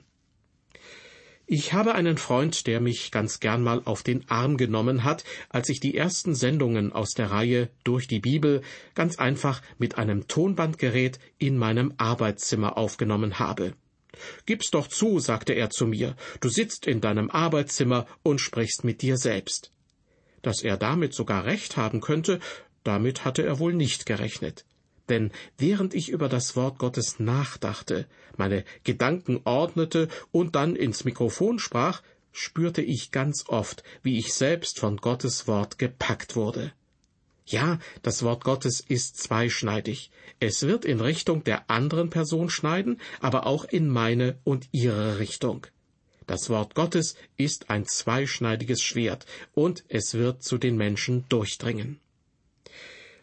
Ich 1.51 1.73
habe 1.73 1.95
einen 1.95 2.19
Freund, 2.19 2.67
der 2.67 2.79
mich 2.79 3.11
ganz 3.11 3.41
gern 3.41 3.63
mal 3.63 3.81
auf 3.87 4.03
den 4.03 4.29
Arm 4.29 4.59
genommen 4.59 5.03
hat, 5.03 5.25
als 5.49 5.71
ich 5.71 5.81
die 5.81 5.97
ersten 5.97 6.35
Sendungen 6.35 6.93
aus 6.93 7.15
der 7.15 7.31
Reihe 7.31 7.71
durch 7.85 8.07
die 8.07 8.21
Bibel 8.21 8.61
ganz 8.95 9.19
einfach 9.19 9.63
mit 9.79 9.97
einem 9.97 10.29
Tonbandgerät 10.29 11.19
in 11.39 11.57
meinem 11.57 11.95
Arbeitszimmer 11.97 12.77
aufgenommen 12.77 13.39
habe. 13.39 13.73
Gib's 14.45 14.71
doch 14.71 14.89
zu, 14.89 15.21
sagte 15.21 15.55
er 15.55 15.71
zu 15.71 15.87
mir, 15.87 16.17
du 16.43 16.51
sitzt 16.51 16.87
in 16.87 17.01
deinem 17.01 17.31
Arbeitszimmer 17.31 18.07
und 18.23 18.43
sprichst 18.43 18.85
mit 18.85 19.01
dir 19.01 19.17
selbst. 19.17 19.73
Dass 20.43 20.61
er 20.63 20.77
damit 20.77 21.15
sogar 21.15 21.47
recht 21.47 21.79
haben 21.79 22.03
könnte, 22.03 22.41
damit 22.85 23.25
hatte 23.25 23.43
er 23.43 23.59
wohl 23.59 23.73
nicht 23.73 24.05
gerechnet. 24.05 24.67
Denn 25.09 25.31
während 25.57 25.95
ich 25.95 26.11
über 26.11 26.29
das 26.29 26.57
Wort 26.57 26.79
Gottes 26.79 27.19
nachdachte, 27.19 28.07
meine 28.37 28.65
Gedanken 28.85 29.41
ordnete 29.45 30.09
und 30.33 30.55
dann 30.55 30.77
ins 30.77 31.05
Mikrofon 31.05 31.59
sprach, 31.59 32.03
spürte 32.33 32.83
ich 32.83 33.11
ganz 33.11 33.45
oft, 33.49 33.83
wie 34.03 34.19
ich 34.19 34.35
selbst 34.35 34.79
von 34.79 34.99
Gottes 34.99 35.47
Wort 35.47 35.79
gepackt 35.79 36.37
wurde. 36.37 36.73
Ja, 37.47 37.79
das 38.03 38.23
Wort 38.23 38.45
Gottes 38.45 38.85
ist 38.87 39.17
zweischneidig. 39.17 40.11
Es 40.39 40.63
wird 40.63 40.85
in 40.85 41.01
Richtung 41.01 41.45
der 41.45 41.71
anderen 41.71 42.11
Person 42.11 42.51
schneiden, 42.51 43.01
aber 43.21 43.47
auch 43.47 43.65
in 43.65 43.89
meine 43.89 44.39
und 44.45 44.69
ihre 44.71 45.19
Richtung. 45.19 45.67
Das 46.27 46.51
Wort 46.51 46.75
Gottes 46.75 47.17
ist 47.39 47.71
ein 47.71 47.87
zweischneidiges 47.87 48.83
Schwert, 48.83 49.25
und 49.55 49.83
es 49.89 50.13
wird 50.13 50.43
zu 50.43 50.59
den 50.59 50.77
Menschen 50.77 51.25
durchdringen. 51.31 52.01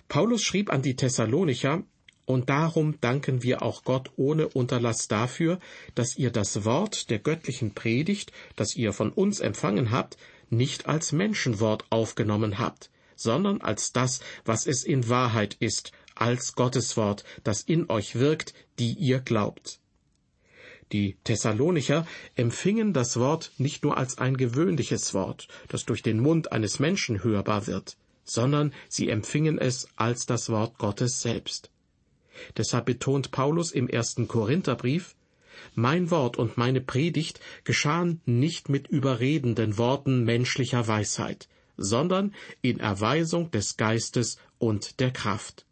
Paulus 0.07 0.43
schrieb 0.43 0.71
an 0.71 0.81
die 0.81 0.95
Thessalonicher, 0.95 1.83
und 2.25 2.49
darum 2.49 2.99
danken 3.01 3.43
wir 3.43 3.61
auch 3.61 3.83
Gott 3.83 4.11
ohne 4.15 4.47
Unterlass 4.47 5.07
dafür, 5.07 5.59
dass 5.93 6.17
ihr 6.17 6.31
das 6.31 6.65
Wort 6.65 7.09
der 7.09 7.19
göttlichen 7.19 7.73
Predigt, 7.73 8.31
das 8.55 8.75
ihr 8.75 8.93
von 8.93 9.11
uns 9.11 9.39
empfangen 9.39 9.91
habt, 9.91 10.17
nicht 10.49 10.87
als 10.87 11.11
Menschenwort 11.11 11.85
aufgenommen 11.91 12.57
habt, 12.57 12.89
sondern 13.15 13.61
als 13.61 13.93
das, 13.93 14.21
was 14.43 14.65
es 14.65 14.83
in 14.83 15.07
Wahrheit 15.07 15.55
ist, 15.59 15.91
als 16.15 16.55
Gotteswort, 16.55 17.23
das 17.43 17.61
in 17.61 17.89
euch 17.89 18.15
wirkt, 18.15 18.53
die 18.79 18.93
ihr 18.93 19.19
glaubt. 19.19 19.79
Die 20.91 21.17
Thessalonicher 21.23 22.07
empfingen 22.35 22.93
das 22.93 23.17
Wort 23.17 23.51
nicht 23.57 23.83
nur 23.83 23.97
als 23.97 24.17
ein 24.17 24.37
gewöhnliches 24.37 25.13
Wort, 25.13 25.47
das 25.67 25.85
durch 25.85 26.03
den 26.03 26.19
Mund 26.19 26.51
eines 26.51 26.79
Menschen 26.79 27.23
hörbar 27.23 27.67
wird 27.67 27.97
sondern 28.25 28.73
sie 28.89 29.09
empfingen 29.09 29.57
es 29.57 29.87
als 29.95 30.25
das 30.25 30.49
Wort 30.49 30.77
Gottes 30.77 31.21
selbst. 31.21 31.69
Deshalb 32.57 32.85
betont 32.85 33.31
Paulus 33.31 33.71
im 33.71 33.87
ersten 33.87 34.27
Korintherbrief, 34.27 35.15
mein 35.73 36.11
Wort 36.11 36.37
und 36.37 36.57
meine 36.57 36.81
Predigt 36.81 37.39
geschahen 37.63 38.21
nicht 38.25 38.67
mit 38.67 38.87
überredenden 38.87 39.77
Worten 39.77 40.25
menschlicher 40.25 40.87
Weisheit, 40.87 41.47
sondern 41.77 42.33
in 42.61 42.79
Erweisung 42.79 43.51
des 43.51 43.77
Geistes 43.77 44.37
und 44.57 44.99
der 44.99 45.11
Kraft. 45.11 45.65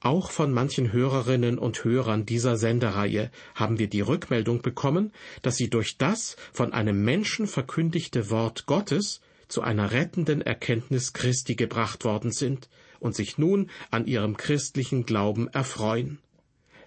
Auch 0.00 0.30
von 0.30 0.52
manchen 0.52 0.92
Hörerinnen 0.92 1.58
und 1.58 1.82
Hörern 1.82 2.26
dieser 2.26 2.56
Sendereihe 2.56 3.30
haben 3.54 3.78
wir 3.78 3.88
die 3.88 4.02
Rückmeldung 4.02 4.60
bekommen, 4.60 5.12
dass 5.40 5.56
sie 5.56 5.70
durch 5.70 5.96
das 5.96 6.36
von 6.52 6.74
einem 6.74 7.04
Menschen 7.04 7.46
verkündigte 7.46 8.28
Wort 8.28 8.66
Gottes 8.66 9.22
zu 9.48 9.62
einer 9.62 9.92
rettenden 9.92 10.40
Erkenntnis 10.42 11.12
Christi 11.12 11.54
gebracht 11.54 12.04
worden 12.04 12.32
sind 12.32 12.68
und 13.00 13.14
sich 13.14 13.38
nun 13.38 13.70
an 13.90 14.06
ihrem 14.06 14.36
christlichen 14.36 15.04
Glauben 15.06 15.48
erfreuen. 15.48 16.18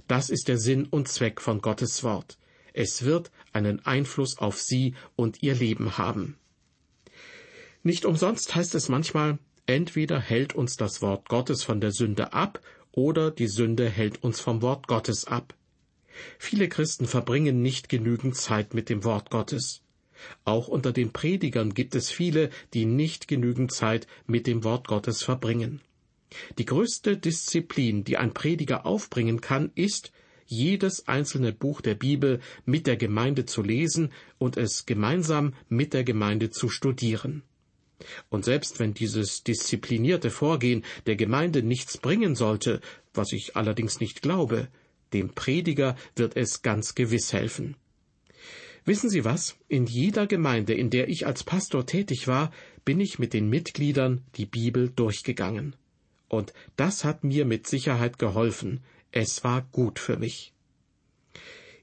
Das 0.08 0.30
ist 0.30 0.48
der 0.48 0.58
Sinn 0.58 0.86
und 0.86 1.08
Zweck 1.08 1.42
von 1.42 1.62
Gottes 1.62 2.04
Wort. 2.04 2.38
Es 2.74 3.04
wird 3.04 3.32
einen 3.54 3.86
Einfluss 3.86 4.38
auf 4.38 4.60
sie 4.60 4.96
und 5.16 5.44
ihr 5.44 5.56
Leben 5.56 5.98
haben. 5.98 6.38
Nicht 7.84 8.06
umsonst 8.06 8.56
heißt 8.56 8.76
es 8.76 8.90
manchmal, 8.90 9.40
entweder 9.66 10.20
hält 10.20 10.56
uns 10.56 10.76
das 10.76 11.02
Wort 11.02 11.30
Gottes 11.30 11.64
von 11.64 11.82
der 11.82 11.92
Sünde 11.92 12.34
ab 12.34 12.62
oder 12.92 13.32
die 13.32 13.48
Sünde 13.48 13.90
hält 13.90 14.24
uns 14.24 14.40
vom 14.40 14.62
Wort 14.62 14.88
Gottes 14.88 15.26
ab. 15.26 15.54
Viele 16.40 16.68
Christen 16.68 17.06
verbringen 17.06 17.62
nicht 17.62 17.90
genügend 17.90 18.36
Zeit 18.36 18.74
mit 18.74 18.90
dem 18.90 19.04
Wort 19.04 19.30
Gottes. 19.30 19.82
Auch 20.46 20.68
unter 20.68 20.92
den 20.92 21.12
Predigern 21.12 21.74
gibt 21.74 21.96
es 21.96 22.10
viele, 22.10 22.50
die 22.74 22.86
nicht 22.86 23.28
genügend 23.28 23.72
Zeit 23.72 24.08
mit 24.26 24.48
dem 24.48 24.64
Wort 24.64 24.88
Gottes 24.88 25.24
verbringen. 25.24 25.82
Die 26.58 26.66
größte 26.66 27.18
Disziplin, 27.18 28.04
die 28.04 28.18
ein 28.18 28.34
Prediger 28.34 28.86
aufbringen 28.86 29.42
kann, 29.42 29.72
ist, 29.76 30.12
jedes 30.46 31.08
einzelne 31.08 31.52
Buch 31.52 31.82
der 31.82 31.96
Bibel 31.96 32.40
mit 32.66 32.88
der 32.88 32.98
Gemeinde 32.98 33.46
zu 33.46 33.62
lesen 33.62 34.12
und 34.38 34.58
es 34.58 34.86
gemeinsam 34.86 35.54
mit 35.70 35.94
der 35.94 36.04
Gemeinde 36.04 36.50
zu 36.50 36.70
studieren. 36.70 37.44
Und 38.30 38.46
selbst 38.46 38.80
wenn 38.80 38.94
dieses 38.94 39.44
disziplinierte 39.44 40.30
Vorgehen 40.30 40.84
der 41.06 41.16
Gemeinde 41.16 41.64
nichts 41.64 41.98
bringen 41.98 42.36
sollte, 42.36 42.80
was 43.14 43.32
ich 43.32 43.56
allerdings 43.56 44.00
nicht 44.00 44.22
glaube, 44.22 44.70
dem 45.14 45.34
Prediger 45.34 45.96
wird 46.16 46.36
es 46.36 46.62
ganz 46.62 46.96
gewiss 46.96 47.34
helfen. 47.34 47.76
Wissen 48.88 49.10
Sie 49.10 49.26
was? 49.26 49.58
In 49.68 49.86
jeder 49.86 50.28
Gemeinde, 50.28 50.74
in 50.74 50.90
der 50.90 51.10
ich 51.10 51.28
als 51.28 51.44
Pastor 51.44 51.86
tätig 51.86 52.26
war, 52.30 52.52
bin 52.86 53.02
ich 53.02 53.20
mit 53.20 53.34
den 53.34 53.50
Mitgliedern 53.50 54.22
die 54.36 54.46
Bibel 54.46 54.90
durchgegangen. 54.90 55.76
Und 56.30 56.54
das 56.78 57.04
hat 57.04 57.26
mir 57.26 57.44
mit 57.44 57.68
Sicherheit 57.68 58.18
geholfen. 58.18 58.80
Es 59.12 59.44
war 59.44 59.64
gut 59.74 60.00
für 60.00 60.16
mich. 60.16 60.54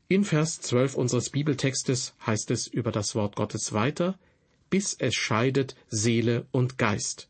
In 0.08 0.25
Vers 0.25 0.62
12 0.62 0.94
unseres 0.94 1.28
Bibeltextes 1.28 2.14
heißt 2.25 2.50
es 2.50 2.66
über 2.68 2.90
das 2.90 3.14
Wort 3.14 3.37
Gottes 3.37 3.75
weiter, 3.75 4.18
bis 4.70 4.96
es 4.99 5.14
scheidet 5.14 5.76
Seele 5.88 6.46
und 6.52 6.78
Geist. 6.78 7.28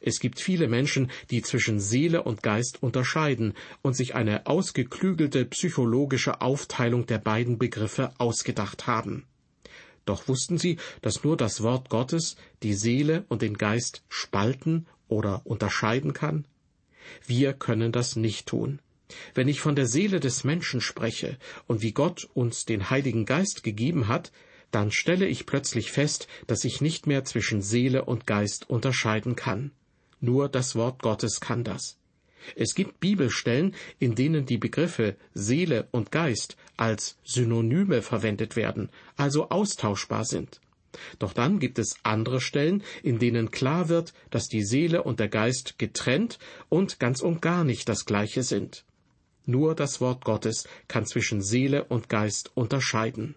Es 0.00 0.20
gibt 0.20 0.40
viele 0.40 0.68
Menschen, 0.68 1.10
die 1.30 1.42
zwischen 1.42 1.80
Seele 1.80 2.22
und 2.22 2.42
Geist 2.42 2.82
unterscheiden 2.82 3.54
und 3.82 3.96
sich 3.96 4.14
eine 4.14 4.46
ausgeklügelte 4.46 5.44
psychologische 5.46 6.40
Aufteilung 6.40 7.06
der 7.06 7.18
beiden 7.18 7.58
Begriffe 7.58 8.12
ausgedacht 8.18 8.86
haben. 8.86 9.24
Doch 10.04 10.28
wussten 10.28 10.56
sie, 10.56 10.78
dass 11.02 11.24
nur 11.24 11.36
das 11.36 11.62
Wort 11.62 11.90
Gottes 11.90 12.36
die 12.62 12.74
Seele 12.74 13.24
und 13.28 13.42
den 13.42 13.58
Geist 13.58 14.04
spalten 14.08 14.86
oder 15.08 15.42
unterscheiden 15.44 16.12
kann? 16.12 16.46
Wir 17.26 17.52
können 17.52 17.92
das 17.92 18.16
nicht 18.16 18.46
tun. 18.46 18.80
Wenn 19.34 19.48
ich 19.48 19.60
von 19.60 19.76
der 19.76 19.86
Seele 19.86 20.20
des 20.20 20.44
Menschen 20.44 20.80
spreche 20.80 21.38
und 21.66 21.82
wie 21.82 21.92
Gott 21.92 22.28
uns 22.34 22.64
den 22.64 22.90
Heiligen 22.90 23.24
Geist 23.24 23.62
gegeben 23.62 24.08
hat, 24.08 24.32
dann 24.70 24.90
stelle 24.90 25.26
ich 25.26 25.46
plötzlich 25.46 25.92
fest, 25.92 26.28
dass 26.46 26.64
ich 26.64 26.80
nicht 26.80 27.06
mehr 27.06 27.24
zwischen 27.24 27.62
Seele 27.62 28.04
und 28.04 28.26
Geist 28.26 28.68
unterscheiden 28.68 29.36
kann. 29.36 29.70
Nur 30.20 30.48
das 30.48 30.74
Wort 30.74 31.02
Gottes 31.02 31.40
kann 31.40 31.64
das. 31.64 31.98
Es 32.54 32.74
gibt 32.74 33.00
Bibelstellen, 33.00 33.74
in 33.98 34.14
denen 34.14 34.46
die 34.46 34.58
Begriffe 34.58 35.16
Seele 35.34 35.88
und 35.90 36.12
Geist 36.12 36.56
als 36.76 37.18
Synonyme 37.24 38.02
verwendet 38.02 38.56
werden, 38.56 38.90
also 39.16 39.48
austauschbar 39.48 40.24
sind. 40.24 40.60
Doch 41.18 41.32
dann 41.32 41.58
gibt 41.58 41.78
es 41.78 41.96
andere 42.04 42.40
Stellen, 42.40 42.82
in 43.02 43.18
denen 43.18 43.50
klar 43.50 43.88
wird, 43.88 44.14
dass 44.30 44.48
die 44.48 44.64
Seele 44.64 45.02
und 45.02 45.20
der 45.20 45.28
Geist 45.28 45.78
getrennt 45.78 46.38
und 46.68 46.98
ganz 46.98 47.20
und 47.20 47.42
gar 47.42 47.64
nicht 47.64 47.88
das 47.88 48.04
gleiche 48.04 48.42
sind. 48.42 48.84
Nur 49.44 49.74
das 49.74 50.00
Wort 50.00 50.24
Gottes 50.24 50.66
kann 50.88 51.06
zwischen 51.06 51.42
Seele 51.42 51.84
und 51.84 52.08
Geist 52.08 52.50
unterscheiden. 52.54 53.36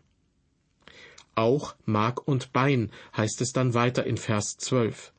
Auch 1.39 1.75
Mark 1.85 2.27
und 2.27 2.51
Bein 2.51 2.91
heißt 3.15 3.39
es 3.39 3.53
dann 3.53 3.73
weiter 3.73 4.05
in 4.05 4.17
Vers 4.17 4.57
12. 4.57 5.13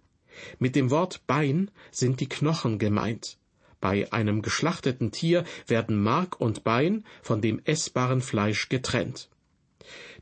Mit 0.59 0.77
dem 0.77 0.91
Wort 0.91 1.27
Bein 1.27 1.71
sind 1.91 2.21
die 2.21 2.29
Knochen 2.29 2.79
gemeint. 2.79 3.39
Bei 3.81 4.13
einem 4.13 4.43
geschlachteten 4.43 5.13
Tier 5.13 5.45
werden 5.67 6.03
Mark 6.03 6.39
und 6.39 6.63
Bein 6.63 7.07
von 7.23 7.41
dem 7.41 7.63
essbaren 7.65 8.21
Fleisch 8.21 8.69
getrennt. 8.69 9.31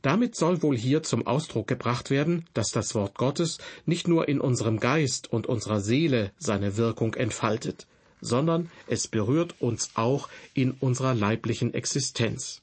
Damit 0.00 0.36
soll 0.36 0.62
wohl 0.62 0.76
hier 0.76 1.02
zum 1.02 1.26
Ausdruck 1.26 1.66
gebracht 1.66 2.10
werden, 2.10 2.46
dass 2.54 2.70
das 2.70 2.94
Wort 2.94 3.16
Gottes 3.18 3.58
nicht 3.84 4.06
nur 4.06 4.28
in 4.28 4.40
unserem 4.40 4.78
Geist 4.78 5.32
und 5.32 5.48
unserer 5.48 5.80
Seele 5.80 6.30
seine 6.38 6.76
Wirkung 6.76 7.14
entfaltet, 7.14 7.88
sondern 8.20 8.70
es 8.86 9.08
berührt 9.08 9.56
uns 9.58 9.90
auch 9.94 10.28
in 10.54 10.70
unserer 10.70 11.16
leiblichen 11.16 11.74
Existenz. 11.74 12.62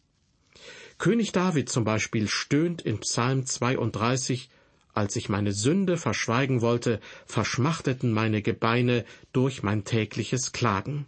König 0.97 1.31
David 1.33 1.69
zum 1.69 1.83
Beispiel 1.83 2.27
stöhnt 2.27 2.81
in 2.81 2.99
Psalm 2.99 3.45
32, 3.45 4.49
als 4.93 5.15
ich 5.17 5.27
meine 5.27 5.51
Sünde 5.51 5.97
verschweigen 5.97 6.61
wollte, 6.61 7.01
verschmachteten 7.25 8.11
meine 8.11 8.41
Gebeine 8.41 9.03
durch 9.33 9.61
mein 9.61 9.83
tägliches 9.83 10.53
Klagen. 10.53 11.05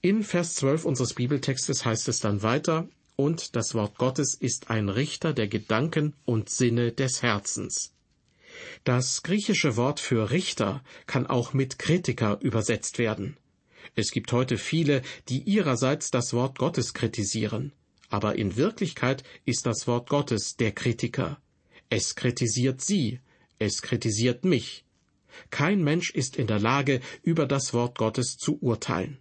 In 0.00 0.24
Vers 0.24 0.54
12 0.56 0.84
unseres 0.84 1.14
Bibeltextes 1.14 1.84
heißt 1.84 2.08
es 2.08 2.20
dann 2.20 2.42
weiter, 2.42 2.88
und 3.14 3.56
das 3.56 3.74
Wort 3.74 3.96
Gottes 3.96 4.34
ist 4.34 4.70
ein 4.70 4.88
Richter 4.88 5.32
der 5.32 5.48
Gedanken 5.48 6.14
und 6.24 6.50
Sinne 6.50 6.92
des 6.92 7.22
Herzens. 7.22 7.92
Das 8.84 9.22
griechische 9.22 9.76
Wort 9.76 10.00
für 10.00 10.30
Richter 10.30 10.82
kann 11.06 11.26
auch 11.26 11.52
mit 11.52 11.78
Kritiker 11.78 12.38
übersetzt 12.40 12.98
werden. 12.98 13.36
Es 13.94 14.10
gibt 14.10 14.32
heute 14.32 14.58
viele, 14.58 15.02
die 15.28 15.42
ihrerseits 15.42 16.10
das 16.10 16.32
Wort 16.32 16.58
Gottes 16.58 16.92
kritisieren. 16.92 17.72
Aber 18.08 18.36
in 18.36 18.56
Wirklichkeit 18.56 19.24
ist 19.44 19.66
das 19.66 19.86
Wort 19.86 20.08
Gottes 20.08 20.56
der 20.56 20.72
Kritiker. 20.72 21.40
Es 21.88 22.14
kritisiert 22.14 22.80
Sie, 22.80 23.20
es 23.58 23.82
kritisiert 23.82 24.44
mich. 24.44 24.84
Kein 25.50 25.82
Mensch 25.82 26.10
ist 26.10 26.36
in 26.36 26.46
der 26.46 26.58
Lage, 26.58 27.00
über 27.22 27.46
das 27.46 27.74
Wort 27.74 27.98
Gottes 27.98 28.36
zu 28.36 28.58
urteilen. 28.60 29.18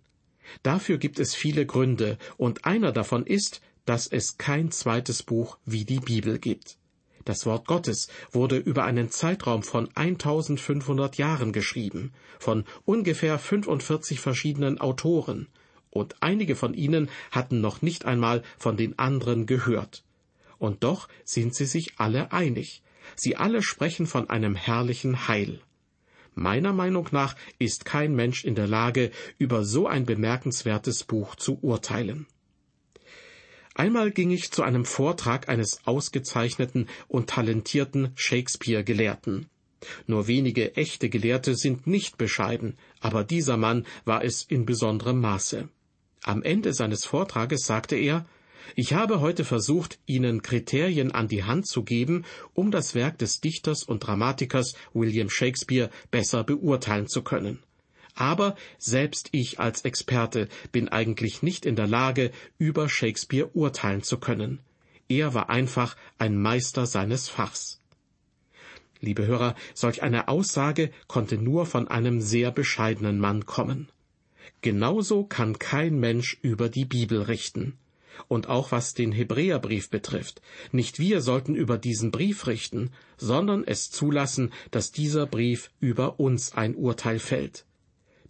Dafür 0.63 0.97
gibt 0.97 1.19
es 1.19 1.35
viele 1.35 1.65
Gründe, 1.65 2.17
und 2.37 2.65
einer 2.65 2.91
davon 2.91 3.25
ist, 3.25 3.61
dass 3.85 4.07
es 4.07 4.37
kein 4.37 4.71
zweites 4.71 5.23
Buch 5.23 5.57
wie 5.65 5.85
die 5.85 5.99
Bibel 5.99 6.39
gibt. 6.39 6.77
Das 7.23 7.45
Wort 7.47 7.65
Gottes 7.65 8.07
wurde 8.31 8.57
über 8.57 8.83
einen 8.83 9.09
Zeitraum 9.09 9.63
von 9.63 9.89
1500 9.95 11.17
Jahren 11.17 11.53
geschrieben, 11.53 12.13
von 12.39 12.65
ungefähr 12.85 13.39
45 13.39 14.19
verschiedenen 14.19 14.79
Autoren, 14.79 15.47
und 15.95 16.21
einige 16.21 16.55
von 16.55 16.73
ihnen 16.73 17.09
hatten 17.31 17.61
noch 17.61 17.81
nicht 17.81 18.05
einmal 18.05 18.43
von 18.57 18.75
den 18.75 18.99
anderen 18.99 19.45
gehört. 19.45 20.03
Und 20.57 20.83
doch 20.83 21.07
sind 21.23 21.55
sie 21.55 21.65
sich 21.65 21.93
alle 21.97 22.33
einig. 22.33 22.83
Sie 23.15 23.37
alle 23.37 23.61
sprechen 23.61 24.05
von 24.05 24.29
einem 24.29 24.55
herrlichen 24.55 25.27
Heil. 25.27 25.61
Meiner 26.33 26.73
Meinung 26.73 27.07
nach 27.11 27.35
ist 27.59 27.85
kein 27.85 28.13
Mensch 28.13 28.43
in 28.43 28.55
der 28.55 28.67
Lage, 28.67 29.11
über 29.37 29.63
so 29.63 29.87
ein 29.87 30.05
bemerkenswertes 30.05 31.05
Buch 31.05 31.35
zu 31.35 31.59
urteilen. 31.61 32.27
Einmal 33.73 34.11
ging 34.11 34.31
ich 34.31 34.51
zu 34.51 34.63
einem 34.63 34.83
Vortrag 34.83 35.47
eines 35.47 35.79
ausgezeichneten 35.85 36.89
und 37.07 37.29
talentierten 37.29 38.11
Shakespeare-Gelehrten. 38.15 39.47
Nur 40.07 40.27
wenige 40.27 40.75
echte 40.75 41.09
Gelehrte 41.09 41.55
sind 41.55 41.87
nicht 41.87 42.17
bescheiden, 42.17 42.77
aber 42.99 43.23
dieser 43.23 43.55
Mann 43.55 43.85
war 44.03 44.23
es 44.23 44.43
in 44.43 44.65
besonderem 44.65 45.21
Maße. 45.21 45.69
Am 46.23 46.41
Ende 46.43 46.73
seines 46.73 47.05
Vortrages 47.05 47.65
sagte 47.65 47.95
er, 47.95 48.25
ich 48.75 48.93
habe 48.93 49.21
heute 49.21 49.45
versucht, 49.45 49.99
Ihnen 50.05 50.41
Kriterien 50.41 51.11
an 51.11 51.27
die 51.27 51.43
Hand 51.43 51.67
zu 51.67 51.83
geben, 51.83 52.25
um 52.53 52.71
das 52.71 52.95
Werk 52.95 53.17
des 53.19 53.39
Dichters 53.39 53.83
und 53.83 53.99
Dramatikers 53.99 54.73
William 54.93 55.29
Shakespeare 55.29 55.89
besser 56.09 56.43
beurteilen 56.43 57.07
zu 57.07 57.21
können. 57.21 57.59
Aber 58.15 58.55
selbst 58.77 59.29
ich 59.33 59.59
als 59.59 59.81
Experte 59.81 60.47
bin 60.71 60.89
eigentlich 60.89 61.43
nicht 61.43 61.65
in 61.65 61.75
der 61.75 61.87
Lage, 61.87 62.31
über 62.57 62.89
Shakespeare 62.89 63.49
urteilen 63.53 64.03
zu 64.03 64.17
können. 64.17 64.59
Er 65.07 65.33
war 65.33 65.49
einfach 65.49 65.95
ein 66.17 66.41
Meister 66.41 66.85
seines 66.85 67.29
Fachs. 67.29 67.79
Liebe 69.01 69.27
Hörer, 69.27 69.55
solch 69.73 70.01
eine 70.01 70.29
Aussage 70.29 70.89
konnte 71.07 71.37
nur 71.37 71.65
von 71.65 71.87
einem 71.87 72.21
sehr 72.21 72.51
bescheidenen 72.51 73.19
Mann 73.19 73.45
kommen. 73.45 73.89
Genauso 74.61 75.23
kann 75.23 75.59
kein 75.59 75.99
Mensch 75.99 76.37
über 76.41 76.69
die 76.69 76.85
Bibel 76.85 77.21
richten. 77.21 77.77
Und 78.27 78.47
auch 78.47 78.71
was 78.71 78.93
den 78.93 79.11
Hebräerbrief 79.11 79.89
betrifft, 79.89 80.41
nicht 80.71 80.99
wir 80.99 81.21
sollten 81.21 81.55
über 81.55 81.77
diesen 81.77 82.11
Brief 82.11 82.47
richten, 82.47 82.91
sondern 83.17 83.63
es 83.65 83.91
zulassen, 83.91 84.53
dass 84.71 84.91
dieser 84.91 85.25
Brief 85.25 85.69
über 85.79 86.19
uns 86.19 86.53
ein 86.53 86.75
Urteil 86.75 87.19
fällt. 87.19 87.65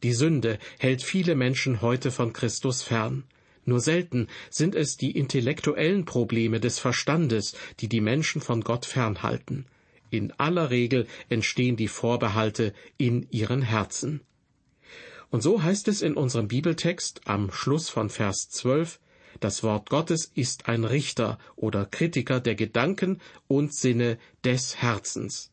Die 0.04 0.14
Sünde 0.14 0.60
hält 0.80 1.04
viele 1.04 1.36
Menschen 1.36 1.82
heute 1.82 2.12
von 2.12 2.34
Christus 2.34 2.84
fern. 2.84 3.24
Nur 3.66 3.80
selten 3.80 4.28
sind 4.50 4.76
es 4.76 4.98
die 4.98 5.12
intellektuellen 5.12 6.06
Probleme 6.06 6.60
des 6.60 6.78
Verstandes, 6.78 7.56
die 7.80 7.88
die 7.88 8.02
Menschen 8.02 8.42
von 8.42 8.62
Gott 8.62 8.86
fernhalten. 8.86 9.66
In 10.12 10.32
aller 10.34 10.70
Regel 10.70 11.08
entstehen 11.30 11.76
die 11.76 11.88
Vorbehalte 11.88 12.74
in 12.98 13.28
ihren 13.32 13.64
Herzen. 13.64 14.22
Und 15.36 15.42
so 15.42 15.62
heißt 15.62 15.90
es 15.90 16.02
in 16.02 16.14
unserem 16.14 16.48
Bibeltext 16.48 17.20
am 17.26 17.52
Schluss 17.52 17.90
von 17.90 18.10
Vers 18.10 18.48
12, 18.52 19.02
das 19.42 19.64
Wort 19.64 19.90
Gottes 19.90 20.32
ist 20.34 20.70
ein 20.70 20.86
Richter 20.86 21.40
oder 21.58 21.86
Kritiker 21.86 22.40
der 22.40 22.56
Gedanken 22.56 23.20
und 23.50 23.76
Sinne 23.76 24.18
des 24.46 24.78
Herzens. 24.78 25.52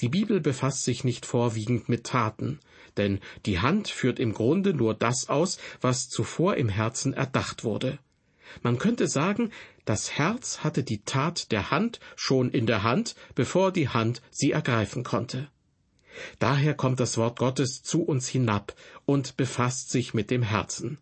Die 0.00 0.08
Bibel 0.08 0.40
befasst 0.40 0.84
sich 0.84 1.04
nicht 1.04 1.26
vorwiegend 1.26 1.90
mit 1.90 2.04
Taten, 2.04 2.58
denn 2.96 3.20
die 3.44 3.58
Hand 3.60 3.88
führt 3.88 4.18
im 4.18 4.32
Grunde 4.32 4.72
nur 4.72 4.94
das 4.94 5.28
aus, 5.28 5.58
was 5.82 6.08
zuvor 6.08 6.56
im 6.56 6.70
Herzen 6.70 7.12
erdacht 7.12 7.64
wurde. 7.64 7.98
Man 8.62 8.78
könnte 8.78 9.08
sagen, 9.08 9.50
das 9.84 10.12
Herz 10.12 10.60
hatte 10.60 10.82
die 10.82 11.02
Tat 11.02 11.52
der 11.52 11.70
Hand 11.70 12.00
schon 12.16 12.50
in 12.50 12.64
der 12.64 12.82
Hand, 12.82 13.14
bevor 13.34 13.72
die 13.72 13.90
Hand 13.90 14.22
sie 14.30 14.52
ergreifen 14.52 15.04
konnte. 15.04 15.50
Daher 16.38 16.74
kommt 16.74 17.00
das 17.00 17.16
Wort 17.16 17.38
Gottes 17.38 17.82
zu 17.82 18.02
uns 18.02 18.28
hinab 18.28 18.74
und 19.04 19.36
befasst 19.36 19.90
sich 19.90 20.14
mit 20.14 20.30
dem 20.30 20.42
Herzen. 20.42 20.98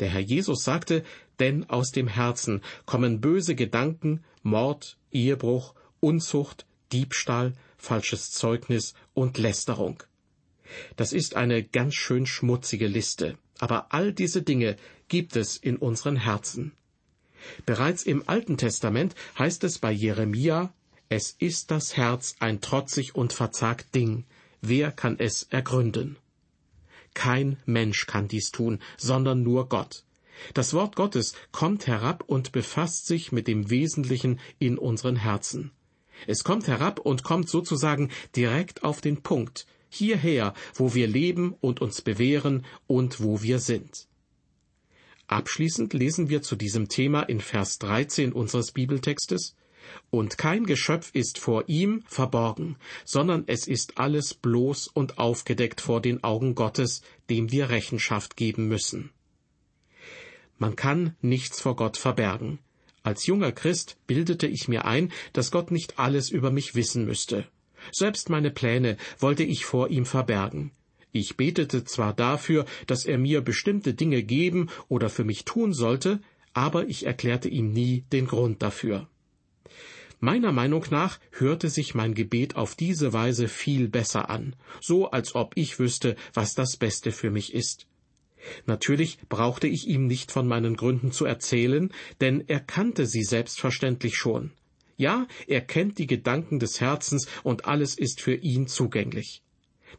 Der 0.00 0.08
Herr 0.08 0.20
Jesus 0.20 0.64
sagte, 0.64 1.04
denn 1.38 1.68
aus 1.68 1.90
dem 1.90 2.08
Herzen 2.08 2.62
kommen 2.86 3.20
böse 3.20 3.54
Gedanken, 3.54 4.24
Mord, 4.42 4.98
Ehebruch, 5.10 5.74
Unzucht, 6.00 6.66
Diebstahl, 6.92 7.54
falsches 7.78 8.30
Zeugnis 8.30 8.94
und 9.14 9.38
Lästerung. 9.38 10.02
Das 10.96 11.12
ist 11.12 11.36
eine 11.36 11.62
ganz 11.62 11.94
schön 11.94 12.26
schmutzige 12.26 12.86
Liste, 12.86 13.38
aber 13.58 13.92
all 13.92 14.12
diese 14.12 14.42
Dinge 14.42 14.76
gibt 15.08 15.36
es 15.36 15.56
in 15.56 15.76
unseren 15.76 16.16
Herzen. 16.16 16.72
Bereits 17.66 18.04
im 18.04 18.28
Alten 18.28 18.56
Testament 18.56 19.14
heißt 19.38 19.64
es 19.64 19.78
bei 19.78 19.92
Jeremia, 19.92 20.72
es 21.08 21.36
ist 21.38 21.70
das 21.70 21.96
Herz 21.96 22.36
ein 22.40 22.60
trotzig 22.60 23.14
und 23.14 23.32
verzagt 23.32 23.94
Ding, 23.94 24.24
wer 24.68 24.92
kann 24.92 25.18
es 25.18 25.44
ergründen? 25.44 26.16
Kein 27.14 27.58
Mensch 27.64 28.06
kann 28.06 28.28
dies 28.28 28.50
tun, 28.50 28.80
sondern 28.96 29.42
nur 29.42 29.68
Gott. 29.68 30.04
Das 30.52 30.74
Wort 30.74 30.96
Gottes 30.96 31.34
kommt 31.52 31.86
herab 31.86 32.24
und 32.26 32.52
befasst 32.52 33.06
sich 33.06 33.30
mit 33.30 33.46
dem 33.46 33.70
Wesentlichen 33.70 34.40
in 34.58 34.78
unseren 34.78 35.16
Herzen. 35.16 35.70
Es 36.26 36.44
kommt 36.44 36.66
herab 36.66 36.98
und 36.98 37.22
kommt 37.22 37.48
sozusagen 37.48 38.10
direkt 38.34 38.82
auf 38.82 39.00
den 39.00 39.22
Punkt, 39.22 39.66
hierher, 39.88 40.54
wo 40.74 40.94
wir 40.94 41.06
leben 41.06 41.54
und 41.60 41.80
uns 41.80 42.02
bewähren 42.02 42.64
und 42.86 43.22
wo 43.22 43.42
wir 43.42 43.58
sind. 43.58 44.08
Abschließend 45.26 45.94
lesen 45.94 46.28
wir 46.28 46.42
zu 46.42 46.56
diesem 46.56 46.88
Thema 46.88 47.22
in 47.22 47.40
Vers 47.40 47.78
13 47.78 48.32
unseres 48.32 48.72
Bibeltextes 48.72 49.54
Und 50.10 50.38
kein 50.38 50.64
Geschöpf 50.64 51.10
ist 51.14 51.38
vor 51.38 51.64
ihm 51.66 52.02
verborgen, 52.06 52.76
sondern 53.04 53.44
es 53.46 53.66
ist 53.66 53.98
alles 53.98 54.34
bloß 54.34 54.88
und 54.88 55.18
aufgedeckt 55.18 55.80
vor 55.80 56.00
den 56.00 56.22
Augen 56.22 56.54
Gottes, 56.54 57.02
dem 57.30 57.50
wir 57.50 57.70
Rechenschaft 57.70 58.36
geben 58.36 58.68
müssen. 58.68 59.10
Man 60.58 60.76
kann 60.76 61.16
nichts 61.20 61.60
vor 61.60 61.76
Gott 61.76 61.96
verbergen. 61.96 62.58
Als 63.02 63.26
junger 63.26 63.52
Christ 63.52 63.98
bildete 64.06 64.46
ich 64.46 64.68
mir 64.68 64.84
ein, 64.84 65.12
dass 65.32 65.50
Gott 65.50 65.70
nicht 65.70 65.98
alles 65.98 66.30
über 66.30 66.50
mich 66.50 66.74
wissen 66.74 67.04
müsste. 67.04 67.46
Selbst 67.92 68.30
meine 68.30 68.50
Pläne 68.50 68.96
wollte 69.18 69.42
ich 69.42 69.66
vor 69.66 69.90
ihm 69.90 70.06
verbergen. 70.06 70.70
Ich 71.12 71.36
betete 71.36 71.84
zwar 71.84 72.12
dafür, 72.14 72.64
dass 72.86 73.04
er 73.04 73.18
mir 73.18 73.40
bestimmte 73.40 73.94
Dinge 73.94 74.22
geben 74.22 74.68
oder 74.88 75.10
für 75.10 75.24
mich 75.24 75.44
tun 75.44 75.72
sollte, 75.72 76.20
aber 76.54 76.88
ich 76.88 77.04
erklärte 77.04 77.48
ihm 77.48 77.72
nie 77.72 78.04
den 78.12 78.26
Grund 78.26 78.62
dafür. 78.62 79.08
Meiner 80.24 80.52
Meinung 80.52 80.86
nach 80.88 81.20
hörte 81.32 81.68
sich 81.68 81.94
mein 81.94 82.14
Gebet 82.14 82.56
auf 82.56 82.76
diese 82.76 83.12
Weise 83.12 83.46
viel 83.46 83.88
besser 83.88 84.30
an, 84.30 84.56
so 84.80 85.10
als 85.10 85.34
ob 85.34 85.52
ich 85.54 85.78
wüsste, 85.78 86.16
was 86.32 86.54
das 86.54 86.78
Beste 86.78 87.12
für 87.12 87.28
mich 87.28 87.52
ist. 87.52 87.86
Natürlich 88.64 89.18
brauchte 89.28 89.66
ich 89.66 89.86
ihm 89.86 90.06
nicht 90.06 90.32
von 90.32 90.48
meinen 90.48 90.76
Gründen 90.76 91.12
zu 91.12 91.26
erzählen, 91.26 91.92
denn 92.22 92.42
er 92.46 92.60
kannte 92.60 93.04
sie 93.04 93.22
selbstverständlich 93.22 94.16
schon. 94.16 94.52
Ja, 94.96 95.26
er 95.46 95.60
kennt 95.60 95.98
die 95.98 96.06
Gedanken 96.06 96.58
des 96.58 96.80
Herzens 96.80 97.28
und 97.42 97.66
alles 97.66 97.98
ist 97.98 98.22
für 98.22 98.34
ihn 98.34 98.66
zugänglich. 98.66 99.42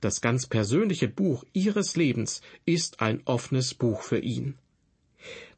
Das 0.02 0.22
ganz 0.22 0.48
persönliche 0.48 1.08
Buch 1.08 1.44
Ihres 1.54 1.98
Lebens 1.98 2.42
ist 2.66 3.00
ein 3.00 3.22
offenes 3.26 3.76
Buch 3.76 4.02
für 4.02 4.18
ihn. 4.18 4.56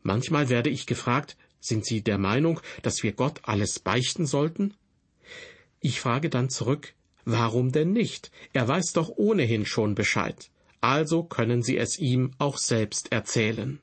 Manchmal 0.04 0.50
werde 0.50 0.70
ich 0.70 0.88
gefragt, 0.88 1.38
sind 1.68 1.86
Sie 1.86 2.02
der 2.02 2.18
Meinung, 2.18 2.60
dass 2.82 3.04
wir 3.04 3.14
Gott 3.14 3.42
alles 3.44 3.80
beichten 3.80 4.26
sollten? 4.26 4.74
Ich 5.80 6.00
frage 6.00 6.30
dann 6.30 6.50
zurück, 6.50 6.96
warum 7.26 7.72
denn 7.72 7.92
nicht? 7.92 8.32
Er 8.54 8.68
weiß 8.68 8.94
doch 8.94 9.10
ohnehin 9.10 9.66
schon 9.66 9.94
Bescheid. 9.94 10.50
Also 10.82 11.24
können 11.24 11.62
Sie 11.62 11.78
es 11.78 12.00
ihm 12.00 12.32
auch 12.38 12.58
selbst 12.58 13.12
erzählen. 13.12 13.80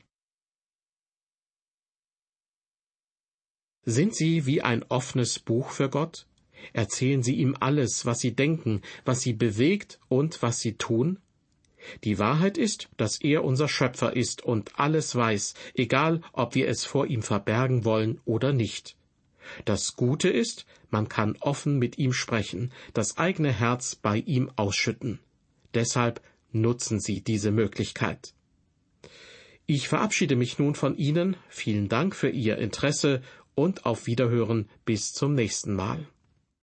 Sind 3.84 4.16
Sie 4.16 4.46
wie 4.46 4.62
ein 4.62 4.82
offenes 4.84 5.38
Buch 5.38 5.70
für 5.70 5.90
Gott? 5.90 6.26
Erzählen 6.72 7.22
Sie 7.22 7.34
ihm 7.34 7.54
alles, 7.60 8.06
was 8.06 8.20
Sie 8.20 8.34
denken, 8.34 8.80
was 9.04 9.20
Sie 9.20 9.34
bewegt 9.34 10.00
und 10.08 10.40
was 10.42 10.60
Sie 10.60 10.76
tun? 10.76 11.18
Die 12.02 12.18
Wahrheit 12.18 12.58
ist, 12.58 12.88
dass 12.96 13.20
er 13.20 13.44
unser 13.44 13.68
Schöpfer 13.68 14.14
ist 14.16 14.42
und 14.42 14.78
alles 14.78 15.14
weiß, 15.14 15.54
egal 15.74 16.20
ob 16.32 16.54
wir 16.54 16.68
es 16.68 16.84
vor 16.84 17.06
ihm 17.06 17.22
verbergen 17.22 17.84
wollen 17.84 18.20
oder 18.24 18.52
nicht. 18.52 18.96
Das 19.64 19.96
Gute 19.96 20.28
ist, 20.28 20.66
man 20.90 21.08
kann 21.08 21.36
offen 21.40 21.78
mit 21.78 21.98
ihm 21.98 22.12
sprechen, 22.12 22.72
das 22.92 23.18
eigene 23.18 23.52
Herz 23.52 23.94
bei 23.94 24.18
ihm 24.18 24.50
ausschütten. 24.56 25.20
Deshalb 25.74 26.22
nutzen 26.52 27.00
Sie 27.00 27.20
diese 27.20 27.50
Möglichkeit. 27.50 28.32
Ich 29.66 29.88
verabschiede 29.88 30.36
mich 30.36 30.58
nun 30.58 30.74
von 30.74 30.96
Ihnen, 30.96 31.36
vielen 31.48 31.88
Dank 31.88 32.14
für 32.14 32.28
Ihr 32.28 32.58
Interesse 32.58 33.22
und 33.54 33.86
auf 33.86 34.06
Wiederhören 34.06 34.68
bis 34.84 35.12
zum 35.12 35.34
nächsten 35.34 35.74
Mal. 35.74 36.06